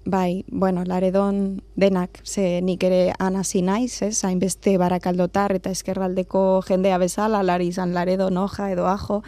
Bai, 0.03 0.45
bueno, 0.49 0.83
laredon 0.83 1.61
denak, 1.75 2.21
ze 2.25 2.59
nik 2.61 2.81
ere 2.83 3.13
anasi 3.19 3.61
naiz, 3.61 4.01
ez, 4.01 4.23
hainbeste 4.25 4.73
barakaldotar 4.81 5.53
eta 5.53 5.69
eskerraldeko 5.69 6.63
jendea 6.65 6.97
bezala, 6.97 7.43
lari 7.45 7.67
izan 7.69 7.93
laredo, 7.93 8.31
noja 8.31 8.71
edo 8.71 8.87
ajo, 8.89 9.21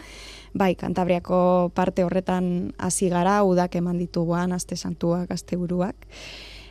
bai, 0.52 0.74
kantabriako 0.74 1.70
parte 1.74 2.02
horretan 2.02 2.72
hasi 2.78 3.08
gara, 3.08 3.44
udak 3.44 3.76
eman 3.76 4.00
dituguan, 4.02 4.52
aste 4.52 4.74
santuak, 4.74 5.30
aste 5.30 5.54
buruak, 5.56 6.08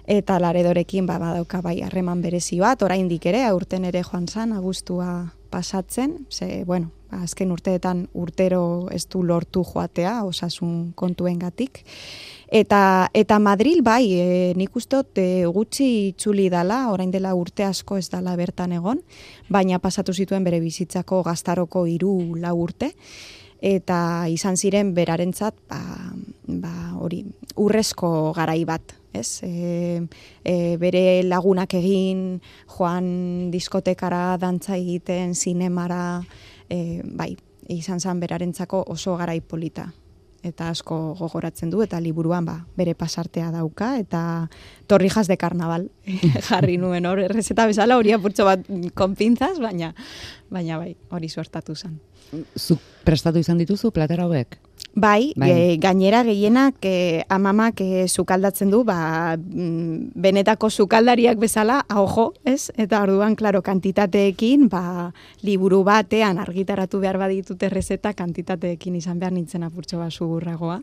eta 0.04 0.36
laredorekin, 0.40 1.08
ba, 1.08 1.16
badauka 1.18 1.62
bai, 1.62 1.80
harreman 1.82 2.22
berezi 2.22 2.60
bat, 2.60 2.84
oraindik 2.84 3.26
ere, 3.32 3.46
aurten 3.48 3.86
ere 3.88 4.04
joan 4.04 4.28
zan, 4.28 4.52
agustua 4.52 5.32
pasatzen, 5.54 6.24
ze, 6.34 6.64
bueno, 6.66 6.90
azken 7.14 7.54
urteetan 7.54 8.08
urtero 8.18 8.90
ez 8.92 9.06
du 9.06 9.22
lortu 9.22 9.62
joatea, 9.68 10.24
osasun 10.26 10.94
kontuen 10.98 11.38
gatik, 11.40 11.84
Eta, 12.54 13.10
eta 13.18 13.40
Madril 13.42 13.80
bai, 13.82 14.04
e, 14.14 14.26
nik 14.54 14.76
ustot 14.78 15.18
e, 15.18 15.42
gutxi 15.50 15.88
itzuli 16.12 16.52
dala, 16.54 16.84
orain 16.94 17.10
dela 17.10 17.32
urte 17.34 17.66
asko 17.66 17.98
ez 17.98 18.12
dala 18.14 18.36
bertan 18.38 18.76
egon, 18.78 19.00
baina 19.50 19.80
pasatu 19.82 20.14
zituen 20.14 20.46
bere 20.46 20.60
bizitzako 20.62 21.24
gaztaroko 21.26 21.88
hiru 21.90 22.14
lau 22.38 22.54
urte, 22.62 22.92
eta 23.58 23.98
izan 24.30 24.54
ziren 24.54 24.94
berarentzat 24.94 25.58
ba, 25.66 25.82
ba, 26.46 26.76
hori, 27.02 27.24
urrezko 27.58 28.36
garai 28.38 28.62
bat. 28.70 28.94
Ez? 29.14 29.44
E, 29.46 30.02
e, 30.44 30.76
bere 30.82 31.22
lagunak 31.24 31.76
egin, 31.78 32.42
joan 32.78 33.52
diskotekara, 33.54 34.38
dantza 34.42 34.76
egiten, 34.78 35.36
zinemara, 35.36 36.22
e, 36.70 37.02
bai, 37.06 37.36
izan 37.70 38.02
zen 38.02 38.20
berarentzako 38.20 38.84
oso 38.92 39.18
garai 39.18 39.40
polita 39.42 39.92
eta 40.44 40.68
asko 40.70 41.16
gogoratzen 41.16 41.72
du 41.72 41.82
eta 41.84 42.00
liburuan 42.04 42.46
ba, 42.46 42.58
bere 42.76 42.94
pasartea 43.00 43.50
dauka 43.54 43.94
eta 43.98 44.50
torrijas 44.92 45.30
de 45.32 45.38
carnaval 45.40 45.88
jarri 46.50 46.76
nuen 46.78 47.08
hor 47.08 47.22
errezeta 47.24 47.66
bezala 47.70 47.98
hori 47.98 48.12
apurtxo 48.12 48.46
bat 48.50 48.68
konpintzaz, 48.94 49.56
baina 49.64 49.94
baina 50.52 50.78
bai, 50.78 50.94
hori 51.10 51.30
suertatu 51.30 51.76
zen. 51.76 51.96
Zuk 52.60 52.84
prestatu 53.08 53.40
izan 53.40 53.58
dituzu 53.62 53.94
platera 53.96 54.28
hauek? 54.28 54.60
Bai, 54.96 55.34
bai. 55.36 55.50
E, 55.50 55.78
gainera 55.82 56.22
gehienak 56.24 56.76
e, 56.86 57.26
amamak 57.34 57.82
e, 57.82 58.08
sukaldatzen 58.08 58.70
du, 58.70 58.84
ba, 58.86 59.34
mm, 59.38 60.14
benetako 60.14 60.70
sukaldariak 60.70 61.40
bezala, 61.42 61.80
ahojo, 61.90 62.34
ez? 62.46 62.70
Eta 62.78 63.02
orduan, 63.02 63.34
klaro, 63.36 63.64
kantitateekin, 63.66 64.68
ba, 64.70 65.10
liburu 65.42 65.82
batean 65.84 66.38
argitaratu 66.38 67.02
behar 67.02 67.18
baditut 67.18 67.66
errezeta, 67.66 68.14
kantitateekin 68.14 69.02
izan 69.02 69.18
behar 69.18 69.34
nintzen 69.34 69.66
apurtxo 69.66 69.98
bat 69.98 70.14
sugurragoa, 70.14 70.80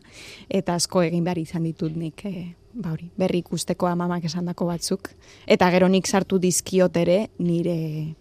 eta 0.49 0.75
asko 0.75 1.07
egin 1.07 1.23
behar 1.23 1.39
izan 1.39 1.63
ditut 1.63 1.95
nik, 1.95 2.25
e, 2.27 2.51
ba 2.73 2.91
hori, 2.91 3.07
berri 3.15 3.45
ikusteko 3.45 3.87
amamak 3.87 4.27
esandako 4.27 4.67
batzuk, 4.73 5.13
eta 5.47 5.71
gero 5.71 5.87
nik 5.87 6.07
sartu 6.07 6.39
dizkiot 6.39 6.99
ere 6.99 7.29
nire 7.39 8.17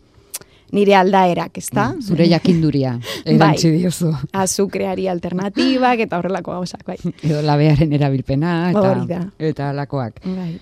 nire 0.73 0.95
aldaerak, 0.99 1.59
ezta? 1.59 1.91
Mm, 1.93 2.03
zure 2.03 2.29
jakinduria, 2.31 2.95
erantzi 3.25 3.71
bai, 3.73 3.79
diozu. 3.79 4.13
Azukreari 4.33 5.09
alternatibak 5.11 6.05
eta 6.07 6.21
horrelako 6.21 6.57
gauzak, 6.59 6.85
bai. 6.87 6.99
Edo 7.27 7.43
labearen 7.47 7.93
erabilpena 7.97 8.55
eta, 8.73 9.25
eta 9.51 9.73
lakoak. 9.77 10.23
Bai. 10.25 10.53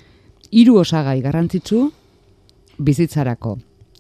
Hiru 0.51 0.79
osagai 0.81 1.21
garrantzitsu 1.25 1.85
bizitzarako, 2.79 3.59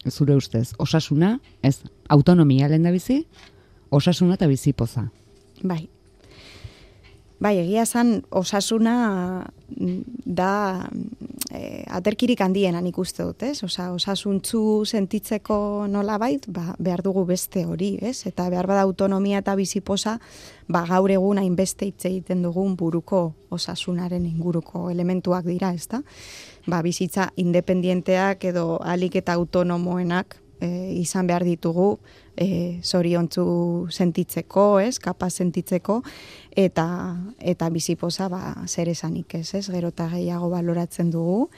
zure 0.08 0.38
ustez, 0.38 0.72
osasuna, 0.78 1.36
ez, 1.62 1.78
autonomia 2.08 2.68
lehen 2.70 2.86
da 2.86 2.94
bizi, 2.94 3.24
osasuna 3.90 4.38
eta 4.38 4.46
bizipoza. 4.48 5.08
Bai, 5.62 5.88
Bai, 7.38 7.54
egia 7.60 7.84
esan 7.86 8.24
osasuna 8.34 9.46
da 9.68 10.88
e, 11.52 11.84
aterkirik 11.92 12.40
handienan 12.40 12.86
ikuste 12.88 13.24
dut, 13.24 13.42
ez? 13.42 13.62
Osa, 13.64 13.90
osasuntzu 13.92 14.84
sentitzeko 14.88 15.86
nola 15.90 16.18
bait, 16.18 16.46
ba, 16.48 16.72
behar 16.78 17.02
dugu 17.04 17.24
beste 17.28 17.64
hori, 17.66 17.96
ez? 18.02 18.26
Eta 18.26 18.48
behar 18.50 18.68
bada 18.70 18.82
autonomia 18.86 19.42
eta 19.42 19.54
biziposa, 19.58 20.18
ba, 20.68 20.84
gaur 20.88 21.12
egun 21.12 21.40
hainbeste 21.42 21.88
hitz 21.88 22.08
egiten 22.08 22.42
dugun 22.46 22.76
buruko 22.76 23.22
osasunaren 23.50 24.26
inguruko 24.26 24.88
elementuak 24.90 25.46
dira, 25.48 25.72
ez 25.74 25.88
da? 25.88 26.02
Ba, 26.66 26.82
bizitza 26.82 27.30
independienteak 27.36 28.44
edo 28.50 28.78
alik 28.84 29.20
eta 29.20 29.36
autonomoenak 29.36 30.40
e, 30.60 30.68
izan 30.98 31.28
behar 31.28 31.44
ditugu, 31.44 31.98
e, 32.38 32.78
zoriontzu 32.84 33.88
sentitzeko, 33.90 34.78
ez, 34.80 34.98
kapaz 35.02 35.32
sentitzeko, 35.42 36.00
eta 36.58 36.86
eta 37.38 37.68
bizipoza 37.70 38.28
ba, 38.30 38.40
zer 38.66 38.88
esanik 38.92 39.34
ez, 39.38 39.52
ez, 39.58 39.66
gero 39.70 39.90
eta 39.92 40.08
gehiago 40.12 40.50
baloratzen 40.54 41.10
dugu. 41.10 41.48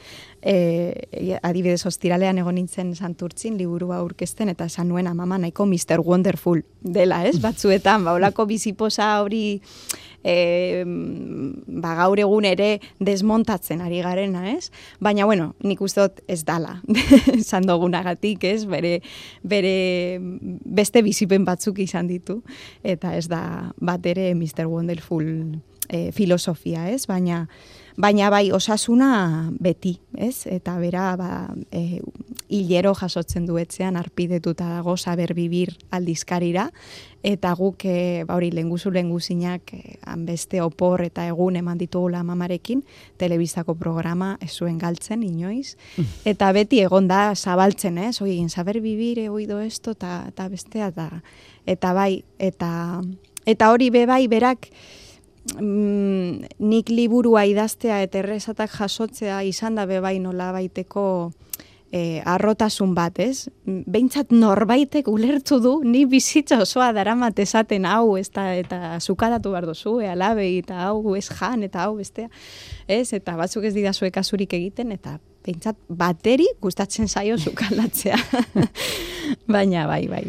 E, 0.41 1.37
adibidez, 1.43 1.85
ostiralean 1.89 2.41
egon 2.41 2.57
nintzen 2.57 2.95
santurtzin, 2.97 3.59
liburua 3.61 4.01
aurkezten, 4.01 4.49
eta 4.53 4.67
esan 4.73 4.89
nuen 4.89 5.11
amama 5.11 5.39
nahiko 5.39 5.67
Mr. 5.69 6.01
Wonderful 6.05 6.65
dela, 6.81 7.23
ez, 7.29 7.37
batzuetan, 7.43 8.09
ba, 8.09 8.17
olako 8.17 8.49
bizipoza 8.49 9.13
hori 9.21 9.61
e, 10.25 10.83
ba, 10.85 11.95
gaur 11.99 12.21
egun 12.21 12.47
ere 12.49 12.71
desmontatzen 13.01 13.81
ari 13.85 14.03
garena, 14.05 14.47
ez? 14.53 14.71
Baina, 15.01 15.27
bueno, 15.29 15.55
nik 15.65 15.81
uste 15.85 16.05
dut 16.05 16.23
ez 16.31 16.43
dala, 16.49 16.79
esan 17.39 17.69
dugunagatik, 17.69 18.45
ez? 18.45 18.65
Bere, 18.71 18.99
bere 19.43 19.75
beste 20.21 21.03
bizipen 21.07 21.45
batzuk 21.49 21.81
izan 21.83 22.11
ditu, 22.11 22.41
eta 22.83 23.15
ez 23.17 23.27
da 23.31 23.73
bat 23.81 24.07
ere 24.07 24.33
Mr. 24.35 24.67
Wonderful 24.69 25.27
e, 25.89 26.11
filosofia, 26.17 26.89
ez? 26.91 27.07
Baina, 27.11 27.47
baina 28.01 28.31
bai 28.31 28.51
osasuna 28.53 29.51
beti, 29.61 29.99
ez? 30.17 30.47
Eta 30.49 30.77
bera, 30.81 31.15
ba, 31.21 31.31
e, 31.71 32.01
hilero 32.49 32.95
jasotzen 32.97 33.47
duetzean 33.47 33.97
arpidetuta 34.01 34.69
dago 34.77 34.97
saber 34.97 35.35
bibir 35.35 35.75
aldizkarira, 35.95 36.71
eta 37.23 37.53
guk, 37.59 37.85
e, 37.85 38.25
ba 38.27 38.39
hori, 38.39 38.51
lenguzu 38.57 38.91
lenguzinak 38.95 39.75
e, 39.77 39.99
beste 40.27 40.63
opor 40.65 41.05
eta 41.05 41.27
egun 41.29 41.59
eman 41.61 41.79
ditugula 41.79 42.23
mamarekin, 42.25 42.83
telebizako 43.21 43.77
programa 43.79 44.37
ez 44.41 44.53
zuen 44.57 44.79
galtzen, 44.79 45.23
inoiz, 45.27 45.77
eta 46.33 46.51
beti 46.57 46.81
egon 46.81 47.09
da 47.11 47.35
zabaltzen, 47.35 47.99
ez? 47.99 48.17
Oi, 48.23 48.39
saber 48.49 48.81
bibir, 48.81 49.23
oido 49.31 49.61
esto, 49.61 49.93
eta 49.93 50.49
bestea, 50.49 50.89
eta, 50.89 51.23
eta 51.67 51.93
bai, 51.93 52.25
eta, 52.39 52.73
eta 53.47 53.71
hori 53.71 53.91
be 53.91 54.07
bai, 54.09 54.25
berak, 54.29 54.71
mm, 55.61 56.57
nik 56.59 56.91
liburua 56.93 57.45
idaztea 57.49 58.03
eta 58.05 58.21
errezatak 58.23 58.73
jasotzea 58.75 59.43
izan 59.49 59.79
da 59.79 59.87
bebai 59.87 60.19
nola 60.19 60.51
baiteko 60.53 61.05
e, 61.93 62.21
arrotasun 62.25 62.95
bat, 62.95 63.19
ez? 63.23 63.49
Beintzat 63.67 64.33
norbaitek 64.35 65.09
ulertu 65.11 65.61
du, 65.63 65.75
ni 65.85 66.05
bizitza 66.09 66.61
osoa 66.63 66.91
daramat 66.97 67.39
esaten 67.43 67.87
hau, 67.89 68.17
ez 68.21 68.29
da, 68.35 68.51
eta 68.59 68.99
zukadatu 69.01 69.53
behar 69.55 69.67
dozu, 69.69 69.99
e, 70.01 70.11
alabe, 70.11 70.47
eta 70.61 70.87
hau, 70.87 71.17
ez 71.19 71.27
jan, 71.29 71.65
eta 71.67 71.85
hau, 71.87 71.97
bestea, 71.99 72.31
ez? 72.87 73.11
Eta 73.17 73.37
batzuk 73.41 73.67
ez 73.67 73.75
dida 73.75 73.93
zuek 73.93 74.17
egiten, 74.21 74.93
eta 74.93 75.19
beintzat 75.45 75.77
bateri 75.89 76.47
gustatzen 76.61 77.09
zaio 77.09 77.39
zukalatzea. 77.39 78.19
baina, 79.55 79.87
bai, 79.87 80.07
bai. 80.09 80.25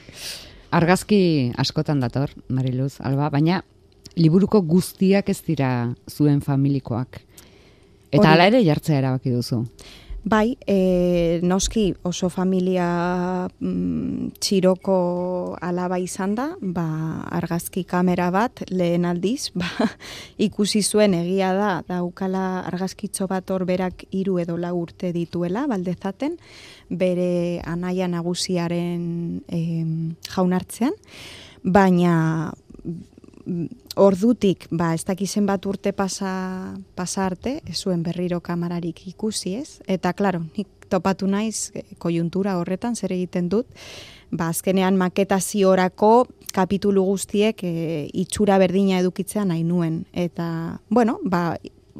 Argazki 0.72 1.52
askotan 1.60 2.00
dator, 2.00 2.32
Mariluz, 2.48 2.96
alba, 3.04 3.30
baina 3.30 3.62
liburuko 4.16 4.62
guztiak 4.62 5.30
ez 5.30 5.42
dira 5.46 5.72
zuen 6.10 6.42
familikoak. 6.42 7.22
Eta 8.12 8.34
hala 8.34 8.50
ere 8.52 8.64
jartzea 8.66 9.00
erabaki 9.00 9.32
duzu. 9.32 9.64
Bai, 10.24 10.56
e, 10.70 11.40
noski 11.42 11.96
oso 12.06 12.28
familia 12.30 13.48
mm, 13.58 14.28
txiroko 14.38 14.98
alaba 15.58 15.98
izan 15.98 16.36
da, 16.38 16.46
ba, 16.62 16.86
argazki 17.34 17.88
kamera 17.90 18.28
bat 18.30 18.62
lehen 18.70 19.08
aldiz, 19.10 19.50
ba, 19.62 19.88
ikusi 20.38 20.84
zuen 20.84 21.16
egia 21.18 21.56
da, 21.58 21.72
daukala 21.88 22.62
argazkitzo 22.70 23.26
bat 23.32 23.50
hor 23.50 23.66
berak 23.66 24.06
hiru 24.12 24.38
edo 24.44 24.60
lau 24.62 24.76
urte 24.84 25.10
dituela, 25.16 25.66
baldezaten, 25.66 26.38
bere 26.90 27.58
anaia 27.66 28.06
nagusiaren 28.12 29.42
e, 29.50 29.64
jaunartzean, 30.30 30.94
baina 31.64 32.52
ordutik, 33.96 34.68
ba, 34.72 34.94
ez 34.96 35.04
dakizen 35.08 35.46
bat 35.46 35.66
urte 35.66 35.94
pasa, 35.94 36.32
pasa 36.96 37.26
arte, 37.26 37.60
ez 37.68 37.78
zuen 37.78 38.04
berriro 38.04 38.40
kamararik 38.44 39.06
ikusi 39.08 39.56
ez, 39.60 39.80
eta 39.88 40.14
klaro, 40.14 40.44
nik 40.58 40.88
topatu 40.92 41.28
naiz 41.28 41.72
eh, 41.74 41.86
kojuntura 41.98 42.58
horretan, 42.60 42.96
zer 42.96 43.14
egiten 43.16 43.50
dut, 43.50 43.68
ba, 44.32 44.50
azkenean 44.52 44.98
maketaziorako 45.00 46.28
kapitulu 46.52 47.04
guztiek 47.08 47.64
e, 47.64 47.74
itxura 48.24 48.58
berdina 48.60 49.00
edukitzea 49.00 49.46
nahi 49.48 49.64
nuen, 49.64 50.02
eta, 50.12 50.80
bueno, 50.90 51.20
ba, 51.24 51.56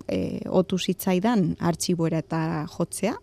e, 0.08 0.42
otu 0.50 0.80
zitzaidan 0.80 1.54
artxiboera 1.60 2.20
eta 2.24 2.42
jotzea, 2.72 3.16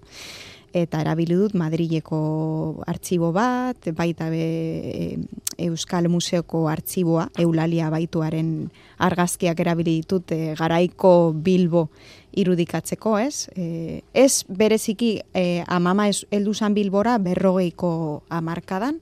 eta 0.77 1.01
erabili 1.01 1.37
dut 1.39 1.55
Madrileko 1.59 2.83
artxibo 2.87 3.33
bat, 3.33 3.89
baita 3.97 4.29
be 4.31 5.19
Euskal 5.59 6.09
Museoko 6.09 6.67
artxiboa, 6.71 7.29
Eulalia 7.39 7.91
baituaren 7.91 8.71
argazkiak 8.99 9.59
erabili 9.61 9.99
ditut 10.03 10.33
e, 10.33 10.55
garaiko 10.59 11.33
Bilbo 11.35 11.89
irudikatzeko, 12.39 13.17
ez? 13.19 13.49
E, 13.57 14.03
ez 14.15 14.45
bereziki 14.49 15.19
e, 15.35 15.65
amama 15.67 16.09
ez, 16.09 16.23
elduzan 16.31 16.77
Bilbora 16.77 17.19
berrogeiko 17.19 18.23
amarkadan, 18.29 19.01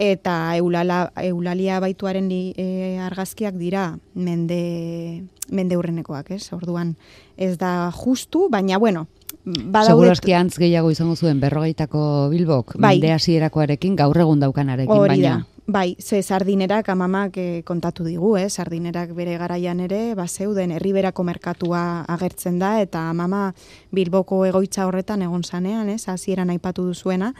eta 0.00 0.56
Eulala, 0.56 1.10
Eulalia 1.20 1.80
baituaren 1.80 2.28
e, 2.32 2.98
argazkiak 3.04 3.56
dira 3.60 3.90
mende, 4.14 5.22
mende 5.52 5.76
urrenekoak, 5.76 6.32
ez? 6.36 6.46
Orduan 6.56 6.94
ez 7.36 7.56
da 7.60 7.90
justu, 7.94 8.48
baina 8.52 8.78
bueno, 8.78 9.06
badaude... 9.50 9.94
Segurazki 9.94 10.34
antz 10.36 10.56
gehiago 10.58 10.90
izango 10.90 11.16
zuen 11.16 11.40
berrogeitako 11.40 12.02
bilbok, 12.32 12.76
bai. 12.76 12.96
mende 12.96 13.14
hasierakoarekin 13.16 13.96
gaur 13.96 14.18
egun 14.26 14.44
daukanarekin, 14.46 14.96
Hori 14.96 15.16
baina... 15.16 15.40
Bai, 15.70 15.94
ze 16.00 16.18
sardinerak 16.22 16.88
amamak 16.88 17.36
eh, 17.38 17.62
kontatu 17.62 18.02
digu, 18.02 18.32
eh? 18.36 18.48
sardinerak 18.50 19.12
bere 19.14 19.36
garaian 19.38 19.78
ere, 19.78 20.16
ba 20.18 20.24
zeuden 20.26 20.72
herriberako 20.74 21.22
merkatua 21.22 21.82
agertzen 22.10 22.58
da, 22.58 22.72
eta 22.82 23.04
amama 23.10 23.52
bilboko 23.94 24.40
egoitza 24.48 24.88
horretan 24.88 25.22
egon 25.22 25.44
zanean, 25.44 25.88
ez, 25.92 26.08
hasieran 26.08 26.50
aipatu 26.50 26.88
duzuena, 26.88 27.30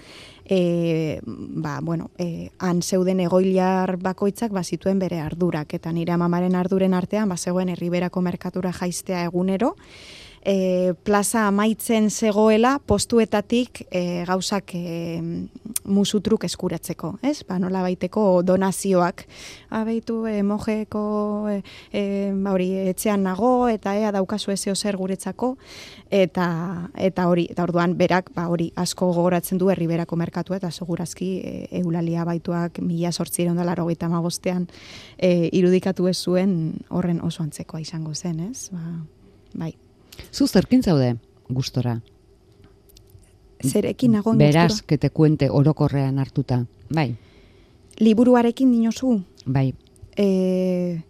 e, 0.45 1.19
ba, 1.27 1.81
bueno, 1.83 2.13
e, 2.19 2.51
han 2.59 2.83
zeuden 2.83 3.19
egoiliar 3.27 3.97
bakoitzak 3.99 4.55
ba, 4.55 4.63
zituen 4.63 5.03
bere 5.03 5.19
ardurak, 5.19 5.75
eta 5.75 5.91
nire 5.91 6.15
amamaren 6.15 6.55
arduren 6.55 6.95
artean, 6.95 7.29
ba 7.29 7.37
zegoen 7.37 7.75
herriberako 7.75 8.23
merkatura 8.23 8.71
jaistea 8.71 9.25
egunero, 9.25 9.75
e, 10.43 10.95
plaza 11.05 11.47
amaitzen 11.49 12.11
zegoela 12.11 12.79
postuetatik 12.87 13.85
e, 13.91 14.25
gauzak 14.29 14.75
e, 14.75 15.21
musutruk 15.85 16.45
eskuratzeko, 16.49 17.15
ez? 17.27 17.43
Ba, 17.49 17.59
nola 17.61 17.83
baiteko 17.85 18.43
donazioak. 18.47 19.27
Abeitu, 19.77 20.25
e, 20.27 20.43
mojeko, 20.47 21.03
e, 21.51 21.61
e, 21.93 22.05
ba, 22.35 22.55
hori, 22.55 22.71
etxean 22.93 23.25
nago, 23.27 23.69
eta 23.69 23.95
ea 23.99 24.13
daukazu 24.17 24.55
ezeo 24.55 24.75
zer 24.75 24.97
guretzako, 25.01 25.55
eta 26.11 26.49
eta 26.97 27.29
hori, 27.31 27.47
eta 27.53 27.67
orduan 27.69 27.97
berak, 27.99 28.33
ba, 28.37 28.49
hori, 28.49 28.71
asko 28.81 29.13
gogoratzen 29.13 29.61
du 29.61 29.71
herriberako 29.71 30.17
merkatu, 30.17 30.57
eta 30.57 30.71
segurazki 30.71 31.31
e, 31.45 31.55
eulalia 31.83 32.25
baituak 32.25 32.81
mila 32.85 33.13
sortzireun 33.13 33.61
da 33.61 33.67
laro 33.69 33.87
gita 33.91 34.09
magostean 34.09 34.67
e, 35.19 35.51
irudikatu 35.53 36.09
ez 36.09 36.19
zuen 36.19 36.57
horren 36.89 37.21
oso 37.25 37.45
antzekoa 37.45 37.81
izango 37.85 38.15
zen, 38.15 38.41
ez? 38.51 38.71
Ba, 38.73 38.99
bai. 39.55 39.75
Zu 40.33 40.47
zerkin 40.47 40.83
zaude 40.83 41.17
gustora? 41.49 42.01
Zerekin 43.65 44.13
nagoen 44.13 44.39
gustora? 44.39 44.63
Beraz, 44.63 44.83
que 44.83 44.99
te 44.99 45.11
kuente 45.11 45.51
orokorrean 45.51 46.19
hartuta. 46.19 46.65
Bai. 46.95 47.17
Liburuarekin 47.99 48.73
dinozu? 48.73 49.21
Bai. 49.45 49.75
E, 50.17 51.03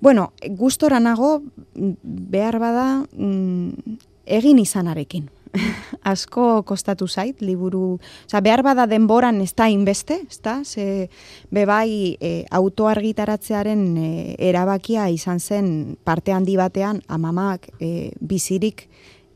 bueno, 0.00 0.32
gustora 0.48 1.00
nago 1.00 1.42
behar 1.74 2.58
bada 2.58 3.04
mm, 3.12 3.98
egin 4.26 4.58
izanarekin. 4.58 5.28
asko 6.12 6.62
kostatu 6.64 7.08
zait, 7.08 7.40
liburu, 7.42 7.98
oza, 8.26 8.40
behar 8.40 8.62
bada 8.64 8.86
denboran 8.90 9.40
ez 9.44 9.52
da 9.54 9.68
inbeste, 9.70 10.22
ez 10.28 10.40
da, 10.42 10.60
ze 10.64 11.08
bebai 11.50 12.16
e, 12.20 12.32
autoargitaratzearen 12.50 13.82
e, 13.96 14.12
erabakia 14.50 15.08
izan 15.12 15.40
zen 15.40 15.96
parte 16.04 16.32
handi 16.32 16.56
batean 16.56 17.02
amamak 17.08 17.68
e, 17.80 18.12
bizirik 18.20 18.88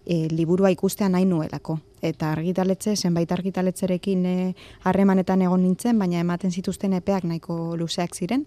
e, 0.07 0.27
liburua 0.33 0.71
ikustean 0.75 1.13
nahi 1.13 1.29
nuelako. 1.29 1.81
Eta 2.07 2.31
argitaletze, 2.33 2.95
zenbait 2.97 3.31
argitaletzerekin 3.33 4.27
e, 4.27 4.37
harremanetan 4.85 5.43
egon 5.43 5.65
nintzen, 5.65 5.99
baina 5.99 6.21
ematen 6.21 6.53
zituzten 6.53 6.93
epeak 6.97 7.25
nahiko 7.25 7.77
luzeak 7.77 8.15
ziren 8.15 8.45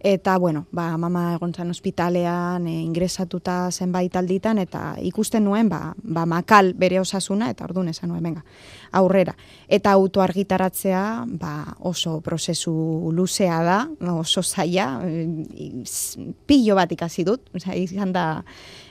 eta 0.00 0.36
bueno, 0.38 0.66
ba, 0.72 0.96
mama 0.96 1.34
egon 1.34 1.54
zan 1.54 1.70
ospitalean, 1.70 2.66
e, 2.66 2.80
ingresatuta 2.82 3.70
zenbait 3.70 4.14
alditan, 4.16 4.58
eta 4.58 4.94
ikusten 5.02 5.44
nuen, 5.44 5.68
ba, 5.68 5.94
ba 6.02 6.26
makal 6.26 6.72
bere 6.74 7.00
osasuna, 7.00 7.50
eta 7.50 7.64
orduan 7.64 7.88
esan 7.88 8.10
nuen, 8.10 8.22
venga, 8.22 8.44
aurrera. 8.92 9.36
Eta 9.68 9.92
autoargitaratzea, 9.92 11.02
ba, 11.40 11.54
oso 11.80 12.20
prozesu 12.20 12.74
luzea 13.12 13.62
da, 13.64 13.78
oso 14.14 14.42
zaila, 14.42 15.00
e, 15.04 15.84
pillo 16.46 16.76
bat 16.76 16.92
ikasi 16.92 17.24
dut, 17.24 17.48
izan 17.74 18.12
da, 18.12 18.26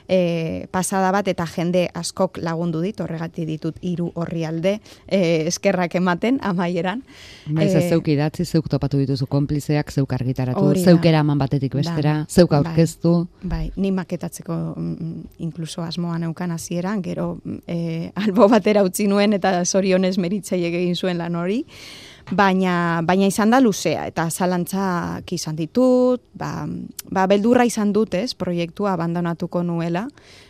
e, 0.08 0.66
pasada 0.70 1.10
bat 1.14 1.28
eta 1.28 1.46
jende 1.46 1.86
askok 1.94 2.40
lagundu 2.42 2.80
dit, 2.84 3.00
horregati 3.00 3.46
ditut 3.48 3.78
hiru 3.82 4.10
horri 4.14 4.44
alde, 4.48 4.76
e, 5.06 5.20
eskerrak 5.50 5.94
ematen, 5.98 6.40
amaieran. 6.42 7.02
Maiz, 7.50 7.72
e, 7.74 7.84
zeuk 7.90 8.08
idatzi, 8.14 8.44
zeuk 8.44 8.68
topatu 8.72 9.00
dituzu 9.02 9.28
konplizeak, 9.30 9.92
zeuk 9.92 10.12
argitaratu, 10.16 10.64
zeukera 10.82 11.22
eman 11.24 11.38
batetik 11.38 11.76
bestera, 11.78 12.18
bai, 12.22 12.32
zeuk 12.38 12.50
bai. 12.50 12.62
aurkeztu. 12.62 13.14
Bai, 13.42 13.48
bai, 13.56 13.70
ni 13.76 13.92
maketatzeko 13.94 14.58
mm, 14.76 15.22
inkluso 15.46 15.82
asmoan 15.82 16.26
neukan 16.26 16.56
hasieran, 16.56 17.02
gero 17.02 17.38
e, 17.66 18.10
albo 18.24 18.48
batera 18.52 18.84
utzi 18.86 19.08
nuen 19.10 19.36
eta 19.36 19.64
zorionez 19.64 20.16
meritzaiek 20.22 20.74
egin 20.82 20.96
zuen 20.96 21.18
lan 21.18 21.36
hori 21.36 21.64
baina, 22.30 23.02
baina 23.06 23.26
izan 23.26 23.50
da 23.50 23.60
luzea, 23.60 24.06
eta 24.10 24.26
zalantzak 24.30 25.30
izan 25.32 25.56
ditut, 25.56 26.22
ba, 26.34 26.66
ba 27.10 27.26
beldurra 27.30 27.66
izan 27.66 27.92
dut 27.92 28.14
ez, 28.14 28.34
proiektua 28.34 28.94
abandonatuko 28.96 29.62
nuela, 29.62 30.06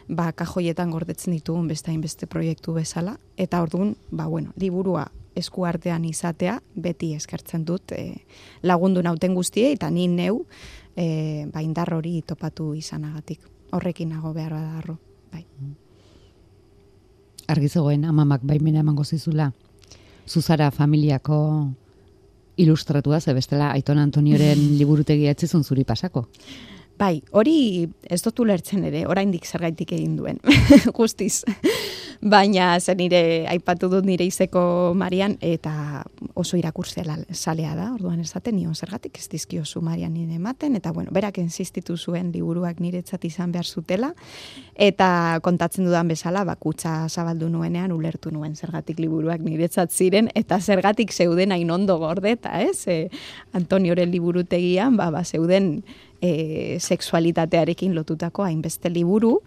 ba, 0.08 0.30
kajoietan 0.32 0.90
gordetzen 0.90 1.36
ditugun 1.36 1.68
beste 1.68 1.90
hainbeste 1.90 2.26
proiektu 2.26 2.72
bezala, 2.76 3.16
eta 3.36 3.62
orduan, 3.62 3.94
ba, 4.10 4.26
bueno, 4.26 4.52
liburua 4.56 5.06
eskuartean 5.36 6.04
izatea, 6.08 6.60
beti 6.80 7.12
eskertzen 7.14 7.66
dut 7.68 7.92
e, 7.92 8.22
lagundu 8.62 9.02
nauten 9.04 9.34
guztie, 9.36 9.72
eta 9.74 9.90
ni 9.90 10.08
neu, 10.08 10.46
e, 10.96 11.44
ba, 11.52 11.60
indar 11.60 11.92
hori 11.94 12.22
topatu 12.26 12.72
izanagatik. 12.74 13.42
Horrekin 13.76 14.14
nago 14.14 14.32
behar 14.32 14.54
badarro. 14.56 14.96
Bai. 15.32 15.44
Argizogoen, 17.52 18.06
amamak 18.08 18.46
baimena 18.46 18.80
emango 18.80 19.04
zizula, 19.04 19.52
zuzara 20.26 20.70
familiako 20.70 21.68
ilustratua, 22.56 23.20
ze 23.20 23.34
bestela 23.34 23.70
Aiton 23.72 23.98
Antonioren 23.98 24.58
liburutegia 24.80 25.30
etzizun 25.30 25.64
zuri 25.64 25.84
pasako. 25.84 26.26
Bai, 26.96 27.20
hori 27.36 27.84
ez 28.08 28.22
dut 28.24 28.40
ulertzen 28.40 28.86
ere, 28.88 29.02
oraindik 29.04 29.44
zergaitik 29.44 29.92
egin 29.92 30.14
duen, 30.16 30.38
guztiz. 30.96 31.42
Baina 32.24 32.70
zen 32.80 32.96
nire 33.02 33.20
aipatu 33.52 33.90
dut 33.92 34.06
nire 34.08 34.24
izeko 34.24 34.94
Marian 34.96 35.34
eta 35.44 36.02
oso 36.34 36.56
irakurtzea 36.56 37.18
salea 37.36 37.74
da, 37.76 37.90
orduan 37.92 38.22
ez 38.22 38.30
zaten 38.30 38.56
nion 38.56 38.74
zergatik 38.74 39.20
ez 39.20 39.26
dizkiozu 39.28 39.82
Marian 39.84 40.14
nire 40.16 40.38
ematen, 40.40 40.78
eta 40.80 40.94
bueno, 40.96 41.12
berak 41.12 41.36
insistitu 41.42 41.98
zuen 41.98 42.32
liburuak 42.32 42.80
niretzat 42.80 43.28
izan 43.28 43.52
behar 43.52 43.68
zutela, 43.68 44.14
eta 44.74 45.38
kontatzen 45.44 45.84
dudan 45.84 46.08
bezala, 46.08 46.46
bakutsa 46.48 47.10
zabaldu 47.10 47.50
nuenean 47.52 47.92
ulertu 47.92 48.32
nuen 48.32 48.56
zergatik 48.56 49.04
liburuak 49.04 49.44
niretzat 49.44 49.92
ziren, 49.92 50.32
eta 50.34 50.60
zergatik 50.60 51.12
zeuden 51.12 51.52
hain 51.52 51.70
ondo 51.70 51.98
gorde, 52.00 52.32
eta 52.38 52.56
ez, 52.64 52.86
e, 52.88 53.10
Antonioren 53.52 54.10
liburutegian, 54.10 54.96
ba, 54.96 55.10
ba, 55.12 55.24
zeuden 55.24 55.82
e, 56.20 56.78
sexualitatearekin 56.80 57.94
lotutako 57.94 58.44
hainbeste 58.46 58.90
liburu 58.90 59.40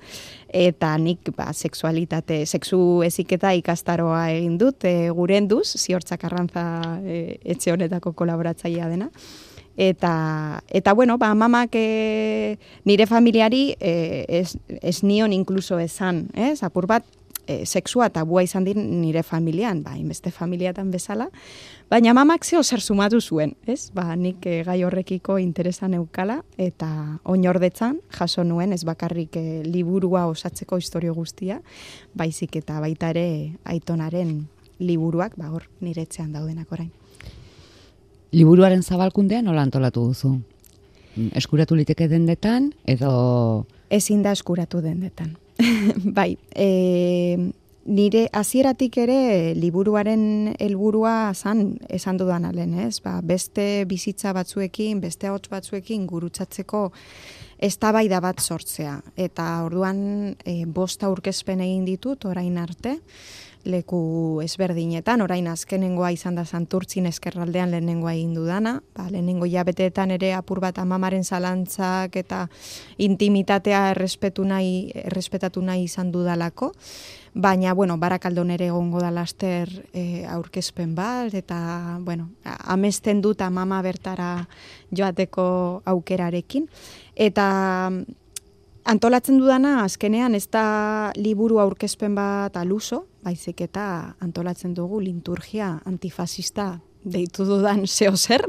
eta 0.49 0.95
nik 0.97 1.32
ba, 1.38 1.51
sexualitate, 1.53 2.45
sexu 2.45 3.03
eziketa 3.05 3.53
ikastaroa 3.58 4.29
egin 4.34 4.58
dut 4.62 4.86
e, 4.86 5.10
gurenduz, 5.15 5.67
ziortzak 5.77 6.25
arrantza 6.25 6.65
e, 7.03 7.38
etxe 7.43 7.73
honetako 7.73 8.13
kolaboratzailea 8.17 8.89
dena. 8.89 9.10
Eta, 9.79 10.62
eta 10.67 10.93
bueno, 10.93 11.17
ba, 11.17 11.32
mamak 11.36 11.75
e, 11.79 12.58
nire 12.84 13.05
familiari 13.08 13.77
e, 13.79 14.25
ez, 14.27 14.58
ez 14.82 14.97
nion 15.03 15.32
inkluso 15.32 15.79
esan, 15.79 16.25
ez? 16.36 16.60
apur 16.67 16.89
bat, 16.89 17.05
e, 17.49 17.65
sexua 17.65 18.10
eta 18.12 18.23
bua 18.27 18.43
izan 18.45 18.67
din 18.67 19.01
nire 19.01 19.23
familian, 19.23 19.82
ba, 19.84 19.95
inbeste 19.97 20.32
familiatan 20.32 20.91
bezala, 20.91 21.29
baina 21.89 22.13
mamak 22.13 22.45
zeo 22.45 22.62
zer 22.63 22.82
sumatu 22.82 23.19
zuen, 23.21 23.56
ez? 23.65 23.89
Ba, 23.93 24.15
nik 24.15 24.45
e, 24.45 24.62
gai 24.63 24.84
horrekiko 24.86 25.39
interesan 25.41 25.95
eukala, 25.97 26.39
eta 26.58 26.89
oinordetzan 27.25 27.99
jaso 28.13 28.45
nuen, 28.45 28.73
ez 28.73 28.84
bakarrik 28.86 29.36
e, 29.39 29.63
liburua 29.65 30.28
osatzeko 30.30 30.78
historio 30.78 31.15
guztia, 31.17 31.60
baizik 32.13 32.56
eta 32.62 32.80
baita 32.80 33.10
ere 33.15 33.58
aitonaren 33.65 34.47
liburuak, 34.80 35.36
ba, 35.38 35.49
hor, 35.49 35.65
nire 35.82 36.06
etxean 36.06 36.32
daudenak 36.34 36.71
orain. 36.71 36.91
Liburuaren 38.32 38.84
zabalkundean 38.86 39.49
nola 39.49 39.65
antolatu 39.65 40.06
duzu? 40.12 40.36
Eskuratu 41.36 41.75
liteke 41.75 42.08
dendetan, 42.08 42.69
edo... 42.88 43.65
Ezin 43.89 44.21
da 44.21 44.32
eskuratu 44.38 44.84
dendetan. 44.86 45.34
bai, 46.17 46.38
e, 46.54 47.49
nire 47.89 48.28
hasieratik 48.34 48.97
ere 49.02 49.54
liburuaren 49.58 50.54
helburua 50.62 51.34
zan 51.34 51.80
esan 51.89 52.19
dudan 52.21 52.45
alen, 52.45 52.75
ez? 52.86 52.99
Ba, 53.02 53.17
beste 53.25 53.86
bizitza 53.89 54.34
batzuekin, 54.38 55.02
beste 55.02 55.32
hots 55.34 55.49
batzuekin 55.49 56.06
gurutzatzeko 56.10 56.89
eztabaida 57.60 58.22
bat 58.24 58.39
sortzea. 58.39 59.00
Eta 59.19 59.52
orduan 59.65 60.00
e, 60.45 60.63
bosta 60.65 61.08
aurkezpen 61.10 61.62
egin 61.65 61.86
ditut 61.88 62.26
orain 62.26 62.58
arte, 62.58 63.00
leku 63.67 64.39
ezberdinetan, 64.43 65.22
orain 65.22 65.48
azkenengoa 65.52 66.13
izan 66.15 66.38
da 66.39 66.45
santurtzin 66.45 67.10
eskerraldean 67.10 67.74
lehenengoa 67.74 68.13
egin 68.15 68.34
dudana, 68.34 68.78
ba, 68.95 69.10
lehenengo 69.12 69.48
jabeteetan 69.52 70.13
ere 70.15 70.32
apur 70.34 70.62
bat 70.63 70.80
amamaren 70.80 71.24
zalantzak 71.24 72.15
eta 72.22 72.45
intimitatea 72.98 73.89
errespetu 73.91 74.45
nahi, 74.48 74.91
errespetatu 75.04 75.62
nahi 75.62 75.84
izan 75.89 76.13
dudalako, 76.15 76.72
baina, 77.34 77.74
bueno, 77.74 77.98
barakaldon 78.00 78.50
ere 78.52 78.69
egongo 78.72 79.04
da 79.04 79.12
laster 79.12 79.69
e, 79.93 80.26
aurkezpen 80.26 80.95
bat, 80.95 81.34
eta, 81.36 82.00
bueno, 82.02 82.30
amesten 82.45 83.22
dut 83.22 83.41
amama 83.45 83.82
bertara 83.86 84.48
joateko 84.95 85.84
aukerarekin, 85.86 86.67
eta 87.19 87.45
antolatzen 88.88 89.38
dudana 89.41 89.84
azkenean 89.84 90.36
ez 90.38 90.47
da 90.47 91.12
liburu 91.19 91.60
aurkezpen 91.60 92.15
bat 92.15 92.55
aluso, 92.58 93.05
baizik 93.23 93.62
eta 93.67 94.15
antolatzen 94.23 94.73
dugu 94.73 95.01
liturgia 95.03 95.75
antifasista 95.86 96.79
deitu 97.03 97.45
dudan 97.45 97.85
zeo 97.97 98.15
zer. 98.17 98.45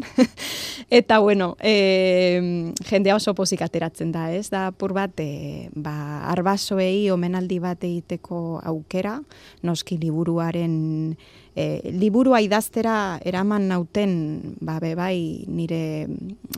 eta 0.91 1.19
bueno, 1.19 1.57
e, 1.61 2.75
jendea 2.89 3.17
oso 3.17 3.35
pozik 3.35 3.63
ateratzen 3.63 4.13
da, 4.13 4.31
ez? 4.35 4.51
Da 4.51 4.71
pur 4.73 4.95
bat, 4.97 5.15
e, 5.21 5.69
ba, 5.75 6.27
arbasoei 6.33 7.11
omenaldi 7.11 7.61
bat 7.63 7.85
egiteko 7.85 8.61
aukera, 8.65 9.21
noski 9.63 9.99
liburuaren 10.03 11.15
e, 11.55 11.93
liburua 11.93 12.41
idaztera 12.43 13.21
eraman 13.27 13.69
nauten 13.71 14.57
ba, 14.61 14.79
be, 14.83 14.95
bai 14.99 15.45
nire 15.47 16.09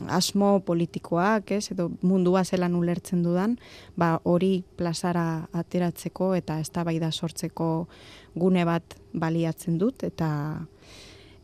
asmo 0.09 0.59
politikoak, 0.65 1.53
ez, 1.57 1.71
edo 1.73 1.91
mundua 2.01 2.43
zelan 2.43 2.75
ulertzen 2.79 3.23
dudan, 3.25 3.57
ba, 3.95 4.17
hori 4.23 4.63
plazara 4.77 5.47
ateratzeko 5.53 6.33
eta 6.35 6.59
ez 6.59 6.69
da 6.73 7.11
sortzeko 7.11 7.87
gune 8.35 8.65
bat 8.65 8.97
baliatzen 9.13 9.77
dut, 9.77 10.03
eta 10.03 10.65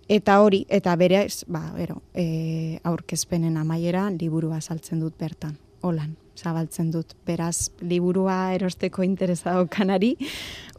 eta 0.09 0.39
hori, 0.41 0.65
eta 0.69 0.95
berez, 0.97 1.45
ba, 1.47 1.69
ero, 1.77 2.01
e, 2.13 2.79
aurkezpenen 2.83 3.57
amaiera 3.61 4.09
liburua 4.09 4.59
saltzen 4.61 4.99
dut 4.99 5.15
bertan, 5.19 5.55
holan 5.81 6.17
zabaltzen 6.39 6.91
dut. 6.95 7.13
Beraz, 7.27 7.69
liburua 7.81 8.53
erosteko 8.55 9.03
interesado 9.03 9.67
kanari, 9.67 10.15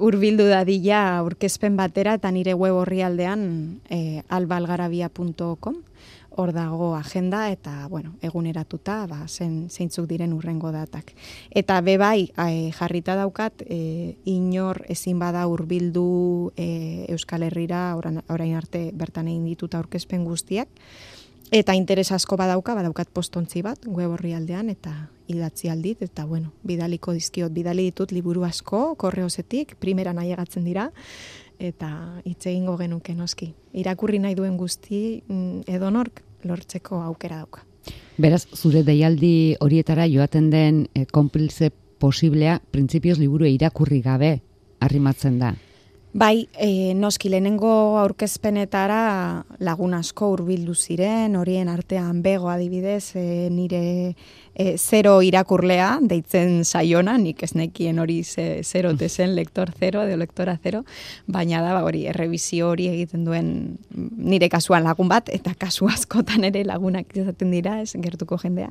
urbildu 0.01 0.49
dadila 0.49 1.03
aurkezpen 1.21 1.77
batera 1.77 2.17
eta 2.19 2.33
nire 2.33 2.57
web 2.57 2.81
horri 2.81 3.03
aldean 3.05 3.45
e, 3.91 4.23
albalgarabia.com 4.29 5.85
hor 6.31 6.53
dago 6.53 6.95
agenda 6.97 7.51
eta 7.51 7.87
bueno, 7.89 8.15
eguneratuta 8.23 9.05
ba, 9.11 9.25
zen, 9.29 9.69
zeintzuk 9.69 10.07
diren 10.09 10.33
urrengo 10.33 10.71
datak. 10.73 11.13
Eta 11.51 11.81
bebai 11.85 12.31
e, 12.31 12.71
jarrita 12.77 13.17
daukat 13.19 13.65
e, 13.67 14.17
inor 14.31 14.85
ezin 14.89 15.19
bada 15.19 15.47
hurbildu 15.51 16.53
e, 16.57 17.07
Euskal 17.11 17.45
Herrira 17.45 17.95
orain 17.97 18.55
arte 18.57 18.91
bertan 18.95 19.29
egin 19.29 19.45
dituta 19.51 19.83
aurkezpen 19.83 20.25
guztiak, 20.25 20.71
Eta 21.51 21.75
interes 21.75 22.13
asko 22.15 22.37
badauka, 22.39 22.77
badaukat 22.79 23.09
postontzi 23.11 23.59
bat, 23.67 23.83
web 23.91 24.13
horri 24.15 24.37
aldean, 24.39 24.69
eta 24.71 24.93
idatzi 25.27 25.67
aldit, 25.69 26.05
eta 26.07 26.23
bueno, 26.25 26.53
bidaliko 26.63 27.11
dizkiot, 27.13 27.51
bidali 27.51 27.89
ditut 27.89 28.13
liburu 28.15 28.45
asko, 28.47 28.95
korreozetik, 28.95 29.75
primera 29.83 30.13
nahi 30.13 30.37
dira, 30.63 30.93
eta 31.59 32.23
hitz 32.25 32.47
egingo 32.47 32.77
genuke 32.77 33.15
noski. 33.15 33.53
Irakurri 33.73 34.21
nahi 34.21 34.37
duen 34.37 34.57
guzti 34.57 35.23
mm, 35.27 35.63
edonork 35.67 36.23
lortzeko 36.45 37.03
aukera 37.03 37.39
dauka. 37.39 37.65
Beraz, 38.17 38.47
zure 38.55 38.85
deialdi 38.85 39.57
horietara 39.61 40.07
joaten 40.07 40.51
den 40.51 40.87
e, 40.95 41.05
konpilze 41.07 41.73
posiblea, 41.99 42.61
printzipioz 42.71 43.19
liburu 43.19 43.47
irakurri 43.47 44.01
gabe, 44.03 44.41
arrimatzen 44.79 45.39
da. 45.41 45.57
Bai, 46.13 46.49
e, 46.59 46.93
noski 46.99 47.29
lehenengo 47.31 47.71
aurkezpenetara 48.01 49.45
lagun 49.63 49.93
asko 49.95 50.33
hurbildu 50.33 50.75
ziren, 50.75 51.37
horien 51.39 51.71
artean 51.71 52.19
bego 52.25 52.49
adibidez, 52.51 53.15
e, 53.15 53.47
nire 53.55 54.17
e, 54.61 54.77
zero 54.77 55.15
irakurlea, 55.25 55.89
deitzen 56.11 56.67
saiona, 56.69 57.17
nik 57.19 57.41
ez 57.47 57.55
nekien 57.57 57.99
hori 58.03 58.21
ze, 58.25 58.61
zero 58.65 58.93
tezen, 59.01 59.33
lektor 59.39 59.73
zero, 59.79 60.05
edo 60.05 60.19
lektora 60.21 60.59
zero, 60.63 60.85
baina 61.27 61.63
da, 61.65 61.73
ba, 61.79 61.85
hori, 61.89 62.05
errebizio 62.11 62.69
hori 62.75 62.91
egiten 62.93 63.25
duen 63.25 63.51
nire 63.91 64.51
kasuan 64.53 64.85
lagun 64.85 65.09
bat, 65.09 65.33
eta 65.33 65.57
kasu 65.59 65.89
askotan 65.95 66.45
ere 66.51 66.67
lagunak 66.69 67.17
izaten 67.17 67.57
dira, 67.57 67.81
ez 67.81 67.97
gertuko 67.97 68.39
jendea 68.43 68.69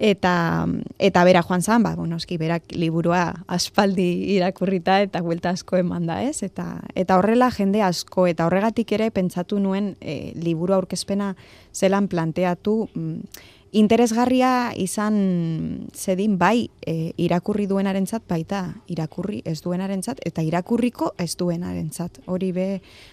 eta 0.00 0.64
eta 0.98 1.22
bera 1.28 1.42
joan 1.44 1.62
zan, 1.62 1.82
ba, 1.84 1.92
bueno, 1.94 2.16
eski 2.16 2.38
berak 2.40 2.72
liburua 2.72 3.44
aspaldi 3.52 4.08
irakurrita 4.34 4.96
eta 5.04 5.20
buelta 5.20 5.52
asko 5.52 5.76
eman 5.76 6.08
da, 6.08 6.22
ez? 6.24 6.40
Eta, 6.42 6.80
eta 6.96 7.18
horrela 7.20 7.50
jende 7.52 7.84
asko, 7.84 8.24
eta 8.30 8.48
horregatik 8.48 8.96
ere 8.96 9.10
pentsatu 9.12 9.60
nuen 9.60 9.94
e, 10.00 10.32
liburu 10.40 10.78
aurkezpena 10.78 11.34
zelan 11.76 12.08
planteatu, 12.08 12.76
mm, 12.94 13.58
interesgarria 13.72 14.72
izan 14.74 15.88
zedin 15.94 16.36
bai 16.38 16.70
e, 16.82 17.12
irakurri 17.22 17.68
duenarentzat 17.70 18.24
baita 18.28 18.62
irakurri 18.90 19.42
ez 19.46 19.60
duenarentzat 19.62 20.22
eta 20.26 20.42
irakurriko 20.42 21.12
ez 21.18 21.36
duenarentzat. 21.38 22.20
Hori 22.26 22.50
be 22.52 22.68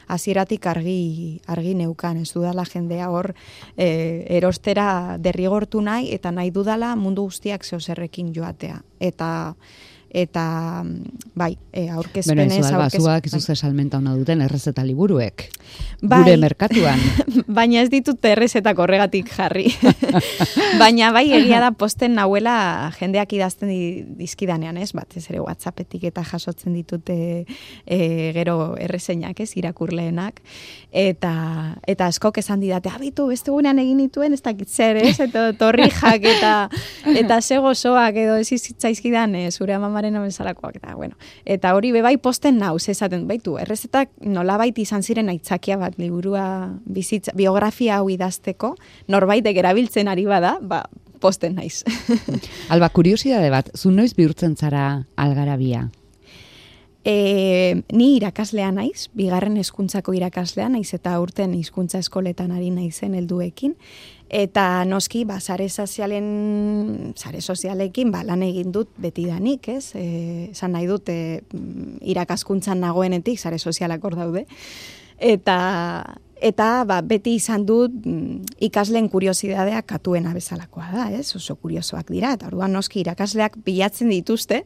hasieratik 0.07 0.65
argi 0.65 1.41
argi 1.47 1.75
neukan 1.77 2.17
ez 2.23 2.31
dudala 2.33 2.65
jendea 2.65 3.09
hor 3.13 3.33
e, 3.77 4.25
erostera 4.39 5.17
derrigortu 5.19 5.81
nahi 5.81 6.09
eta 6.13 6.31
nahi 6.31 6.51
dudala 6.51 6.95
mundu 6.95 7.27
guztiak 7.29 7.65
zeoserrekin 7.65 8.33
joatea. 8.33 8.81
Eta 8.99 9.29
eta 10.09 10.83
bai, 11.37 11.57
e, 11.71 11.87
aurkezpenez 11.89 12.47
Beno, 12.47 12.59
izu, 12.63 12.75
alba, 12.75 12.89
zuak 12.89 13.27
izu 13.27 13.55
salmenta 13.55 13.99
hona 13.99 14.15
duten 14.17 14.41
errezeta 14.41 14.83
liburuek, 14.87 15.43
bai, 16.01 16.21
gure 16.23 16.37
merkatuan. 16.41 17.01
baina 17.59 17.81
ez 17.83 17.89
ditut 17.91 18.23
errezeta 18.25 18.73
korregatik 18.77 19.29
jarri. 19.35 19.67
baina 20.81 21.11
bai, 21.15 21.25
egia 21.37 21.59
da 21.63 21.71
posten 21.75 22.15
nahuela 22.17 22.91
jendeak 22.97 23.35
idazten 23.37 23.71
dizkidanean, 24.17 24.79
ez? 24.81 24.93
Bat, 24.97 25.17
ez 25.19 25.25
ere 25.29 25.43
whatsappetik 25.43 26.07
eta 26.09 26.23
jasotzen 26.25 26.73
ditute 26.77 27.17
e, 27.85 27.99
gero 28.37 28.75
errezeinak, 28.79 29.39
ez? 29.43 29.51
Irakurleenak. 29.59 30.41
Eta, 30.91 31.33
eta 31.85 32.07
askok 32.07 32.39
esan 32.41 32.63
didate, 32.63 32.89
abitu, 32.93 33.27
beste 33.29 33.51
gunean 33.51 33.79
egin 33.83 33.99
dituen, 34.05 34.33
ez 34.33 34.41
dakit 34.41 34.71
zer, 34.71 35.01
ez? 35.03 35.17
Eta 35.27 35.51
torrijak 35.59 36.25
eta, 36.31 36.55
eta 37.21 37.41
segozoak 37.41 38.17
edo 38.23 38.39
ez 38.39 38.49
izitzaizkidan, 38.55 39.35
zure 39.51 39.75
amama 39.75 39.96
amaren 39.97 40.15
abezalakoak, 40.15 40.77
eta, 40.77 40.95
bueno. 40.95 41.17
Eta 41.45 41.73
hori 41.75 41.91
bebai 41.91 42.17
posten 42.21 42.59
nauz, 42.61 42.87
esaten, 42.89 43.25
baitu, 43.27 43.57
errezetak 43.57 44.11
nolabait 44.21 44.77
izan 44.77 45.03
ziren 45.03 45.29
aitzakia 45.29 45.77
bat, 45.77 45.97
liburua 45.97 46.77
bizitza, 46.85 47.33
biografia 47.35 47.97
hau 47.97 48.09
idazteko, 48.13 48.75
norbaitek 49.07 49.57
erabiltzen 49.57 50.07
ari 50.07 50.25
bada, 50.29 50.57
ba, 50.61 50.83
posten 51.19 51.57
naiz. 51.57 51.83
Alba, 52.73 52.89
kuriosidade 52.93 53.49
bat, 53.49 53.71
zu 53.75 53.91
noiz 53.91 54.13
bihurtzen 54.13 54.55
zara 54.55 55.07
algarabia? 55.17 55.87
E, 57.07 57.81
ni 57.95 58.17
irakaslea 58.17 58.67
naiz, 58.75 59.07
bigarren 59.15 59.55
hezkuntzako 59.57 60.11
irakaslea 60.17 60.67
naiz 60.69 60.91
eta 60.93 61.13
urten 61.23 61.53
hizkuntza 61.55 62.01
eskoletan 62.03 62.51
ari 62.51 62.67
naizen 62.75 63.15
helduekin 63.15 63.77
eta 64.30 64.86
noski 64.86 65.23
ba 65.25 65.39
sare 65.39 65.69
sozialen 65.69 67.13
sare 67.15 67.41
sozialekin 67.41 68.11
ba 68.11 68.23
lan 68.23 68.43
egin 68.43 68.71
dut 68.71 68.89
beti 68.97 69.25
danik, 69.25 69.69
ez? 69.69 69.91
Eh, 69.95 70.49
esan 70.51 70.75
nahi 70.75 70.88
dut 70.88 71.09
e, 71.09 71.41
irakaskuntzan 72.01 72.80
nagoenetik 72.84 73.39
sare 73.39 73.59
sozialak 73.59 74.03
hor 74.03 74.15
daude. 74.15 74.45
Eta 75.17 75.57
eta 76.38 76.84
ba, 76.86 76.99
beti 77.01 77.34
izan 77.38 77.65
dut 77.65 77.93
mm, 78.05 78.57
ikasleen 78.67 79.07
kuriosidadea 79.09 79.82
katuena 79.88 80.34
bezalakoa 80.36 80.89
da, 80.93 81.07
ez? 81.17 81.32
Oso 81.36 81.55
kuriosoak 81.55 82.11
dira, 82.13 82.36
eta 82.38 82.51
orduan 82.51 82.75
noski 82.75 83.01
irakasleak 83.01 83.57
bilatzen 83.65 84.11
dituzte 84.13 84.63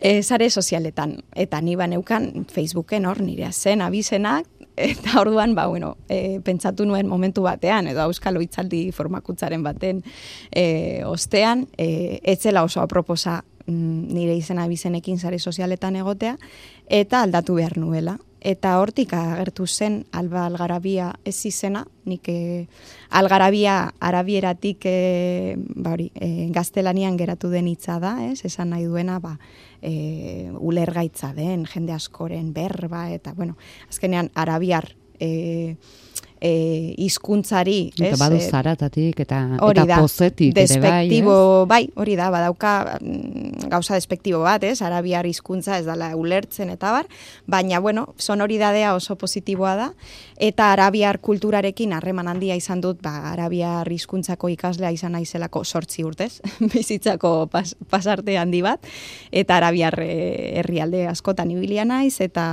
e, 0.00 0.22
sare 0.22 0.48
sozialetan. 0.50 1.18
Eta 1.36 1.60
ni 1.60 1.76
ba 1.76 1.86
neukan 1.86 2.46
Facebooken 2.52 3.06
hor 3.06 3.20
nire 3.20 3.50
zen 3.52 3.84
abizenak, 3.84 4.48
eta 4.90 5.20
orduan, 5.20 5.54
ba, 5.54 5.66
bueno, 5.66 5.96
e, 6.08 6.40
pentsatu 6.44 6.86
nuen 6.88 7.08
momentu 7.08 7.44
batean, 7.46 7.88
edo 7.92 8.04
euskalo 8.08 8.42
itzaldi 8.42 8.90
formakutzaren 8.92 9.62
baten 9.62 10.02
e, 10.50 11.02
ostean, 11.06 11.66
e, 11.78 12.20
etzela 12.34 12.64
oso 12.66 12.82
aproposa 12.82 13.42
mm, 13.66 14.12
nire 14.14 14.36
izena 14.36 14.66
bizenekin 14.68 15.18
sare 15.18 15.38
sozialetan 15.38 15.96
egotea, 16.02 16.36
eta 16.88 17.22
aldatu 17.22 17.60
behar 17.60 17.78
nuela 17.78 18.18
eta 18.42 18.74
hortik 18.82 19.12
agertu 19.14 19.66
zen 19.66 20.02
alba 20.12 20.44
algarabia 20.46 21.12
ez 21.24 21.36
izena, 21.46 21.84
nik 22.04 22.26
e, 22.28 22.66
algarabia 23.14 23.92
arabieratik 24.02 24.86
e, 24.90 25.54
ba 25.56 25.94
hori, 25.94 26.10
e, 26.14 26.48
gaztelanian 26.50 27.16
geratu 27.16 27.52
den 27.52 27.70
hitza 27.70 28.00
da, 28.02 28.16
ez? 28.26 28.42
esan 28.44 28.74
nahi 28.74 28.88
duena 28.90 29.20
ba, 29.22 29.36
e, 29.80 30.50
ulergaitza 30.58 31.32
den, 31.36 31.66
jende 31.70 31.94
askoren 31.94 32.52
berba, 32.52 33.08
eta 33.14 33.32
bueno, 33.38 33.56
azkenean 33.88 34.32
arabiar 34.34 34.90
e, 35.20 35.76
e, 36.42 36.94
izkuntzari. 36.98 37.92
Eta 37.94 38.18
badu 38.18 38.36
e, 38.40 38.42
zaratatik 38.50 39.22
eta, 39.22 39.38
eta 39.62 39.84
da, 39.86 39.98
pozetik 40.02 40.58
ere 40.58 40.78
bai. 40.82 41.20
bai, 41.70 41.82
hori 41.94 42.16
da, 42.18 42.30
badauka 42.34 42.72
mm, 42.98 43.68
gauza 43.70 43.94
despektibo 43.94 44.42
bat, 44.42 44.64
ez, 44.66 44.80
arabiar 44.82 45.28
hizkuntza 45.28 45.78
ez 45.78 45.86
dala 45.86 46.10
ulertzen 46.18 46.72
eta 46.74 46.90
bar, 46.96 47.10
baina, 47.46 47.78
bueno, 47.80 48.08
sonoridadea 48.18 48.94
oso 48.98 49.14
positiboa 49.20 49.76
da, 49.78 49.88
eta 50.42 50.72
arabiar 50.74 51.20
kulturarekin 51.22 51.94
harreman 51.94 52.30
handia 52.32 52.56
izan 52.58 52.82
dut, 52.82 52.98
ba, 53.04 53.30
arabiar 53.30 53.88
hizkuntzako 53.92 54.50
ikaslea 54.56 54.90
izan 54.90 55.14
naizelako 55.14 55.62
sortzi 55.64 56.02
urtez, 56.04 56.40
bizitzako 56.74 57.46
pas, 57.52 57.76
pasarte 57.90 58.36
handi 58.40 58.64
bat, 58.66 58.90
eta 59.30 59.60
arabiar 59.62 60.00
eh, 60.02 60.58
herrialde 60.58 61.06
askotan 61.12 61.54
ibilia 61.54 61.86
naiz, 61.86 62.18
eta 62.20 62.48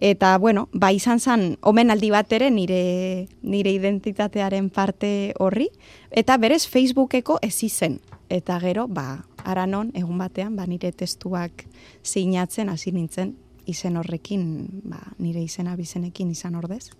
Eta, 0.00 0.38
bueno, 0.38 0.68
ba, 0.72 0.92
izan 0.94 1.18
zen, 1.18 1.56
omenaldi 1.66 2.12
bat 2.14 2.30
ere 2.32 2.52
nire, 2.54 3.26
nire 3.42 3.72
identitatearen 3.74 4.70
parte 4.70 5.34
horri, 5.42 5.66
eta 6.14 6.36
berez 6.38 6.68
Facebookeko 6.70 7.40
ez 7.42 7.56
izen. 7.66 7.98
Eta 8.30 8.60
gero, 8.62 8.86
ba, 8.86 9.24
aranon, 9.42 9.90
egun 9.98 10.22
batean, 10.22 10.54
ba, 10.54 10.68
nire 10.70 10.92
testuak 10.92 11.66
zinatzen, 12.06 12.70
hasi 12.70 12.94
nintzen, 12.94 13.34
izen 13.66 13.98
horrekin, 13.98 14.44
ba, 14.86 15.02
nire 15.18 15.42
izena 15.42 15.74
bizenekin 15.76 16.30
izan 16.30 16.54
ordez. 16.54 16.92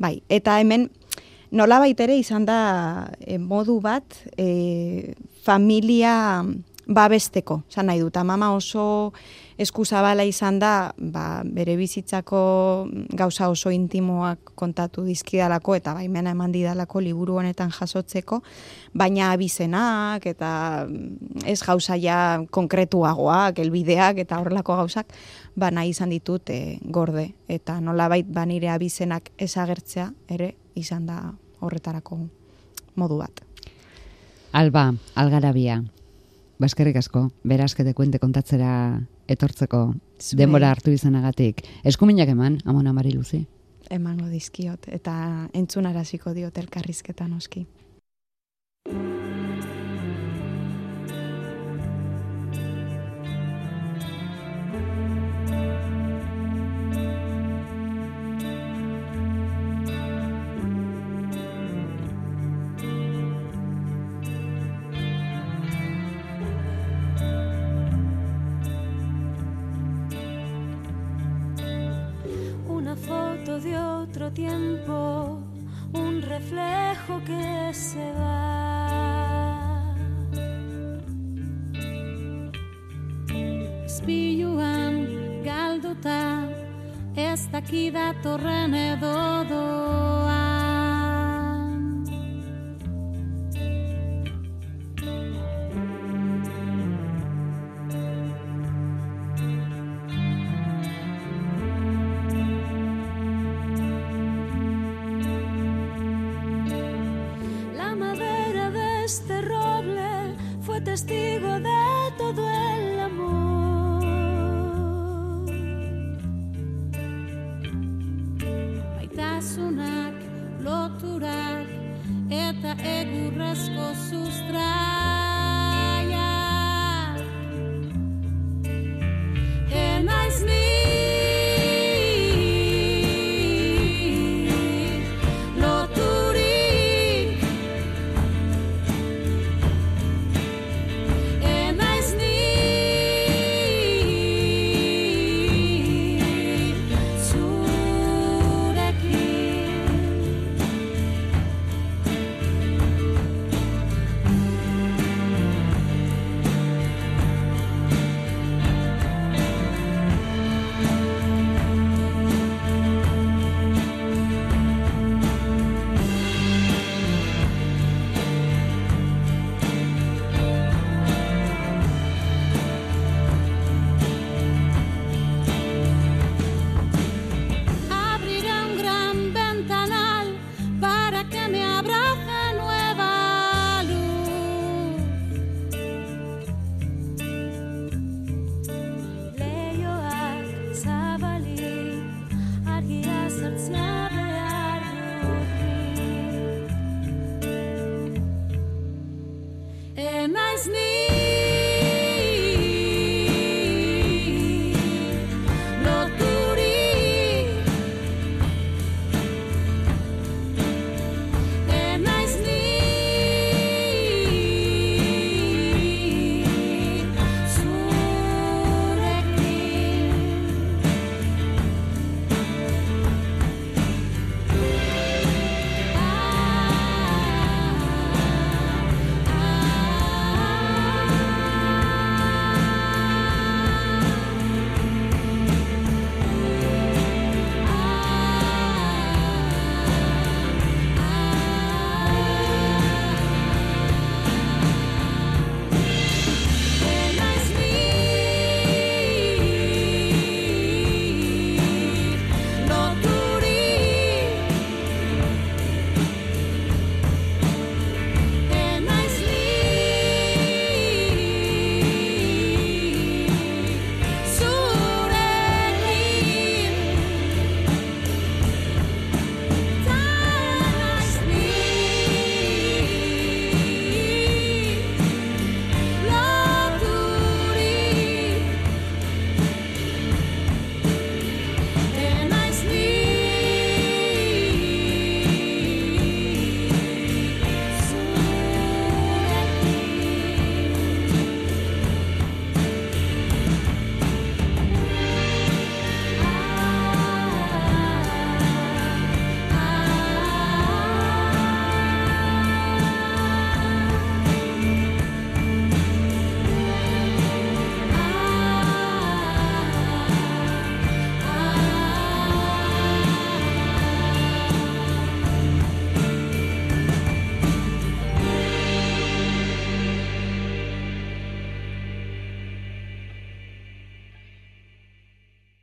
Bai, 0.00 0.22
eta 0.32 0.56
hemen 0.62 0.88
nola 1.54 1.78
baitere 1.82 2.16
izan 2.18 2.48
da 2.48 3.10
e, 3.20 3.36
modu 3.38 3.78
bat 3.84 4.16
e, 4.40 5.14
familia 5.44 6.42
babesteko, 6.86 7.62
zan 7.70 7.86
nahi 7.88 8.00
dut, 8.00 8.16
mama 8.24 8.52
oso 8.54 9.12
eskuzabala 9.58 10.24
izan 10.26 10.58
da, 10.58 10.92
ba, 10.98 11.42
bere 11.44 11.76
bizitzako 11.78 12.40
gauza 13.14 13.48
oso 13.48 13.70
intimoak 13.70 14.52
kontatu 14.58 15.04
dizkidalako 15.06 15.76
eta 15.78 15.94
baimena 15.94 16.32
eman 16.34 16.52
didalako 16.52 17.00
liburu 17.00 17.38
honetan 17.38 17.70
jasotzeko, 17.70 18.40
baina 18.92 19.30
abizenak 19.32 20.26
eta 20.26 20.50
mm, 20.88 21.46
ez 21.46 21.60
gauza 21.62 21.96
ja 21.96 22.18
konkretuagoak, 22.50 23.62
elbideak 23.62 24.24
eta 24.26 24.40
horrelako 24.42 24.76
gauzak, 24.82 25.14
ba 25.56 25.70
nahi 25.70 25.94
izan 25.94 26.10
ditut 26.10 26.50
e, 26.50 26.78
gorde. 26.82 27.30
Eta 27.48 27.78
nolabait 27.80 28.26
ba 28.26 28.44
nire 28.46 28.72
abizenak 28.74 29.30
ezagertzea 29.38 30.10
ere 30.28 30.54
izan 30.74 31.06
da 31.06 31.20
horretarako 31.60 32.24
modu 32.98 33.22
bat. 33.22 33.44
Alba, 34.54 34.92
algarabia, 35.18 35.80
baskerrik 36.58 36.96
asko, 36.96 37.28
berazkete 37.44 37.94
kuente 37.94 38.18
kontatzera 38.22 39.00
etortzeko 39.28 39.94
Zue. 40.20 40.38
denbora 40.38 40.70
hartu 40.70 40.92
izanagatik. 40.94 41.64
Eskuminak 41.84 42.28
eman, 42.28 42.60
amona 42.64 42.92
mari 42.92 43.12
luzi? 43.12 43.44
Emango 43.90 44.28
dizkiot, 44.32 44.88
eta 44.88 45.14
entzunaraziko 45.52 46.32
diot 46.32 46.58
elkarrizketan 46.58 47.32
oski. 47.36 47.66
Reflejo 77.04 77.24
que 77.24 77.74
se 77.74 78.12
va. 78.18 79.84
Spiluan 83.86 85.06
galduta, 85.44 86.48
ez 87.16 87.48
dakidatorren 87.50 88.74
edo 88.74 89.93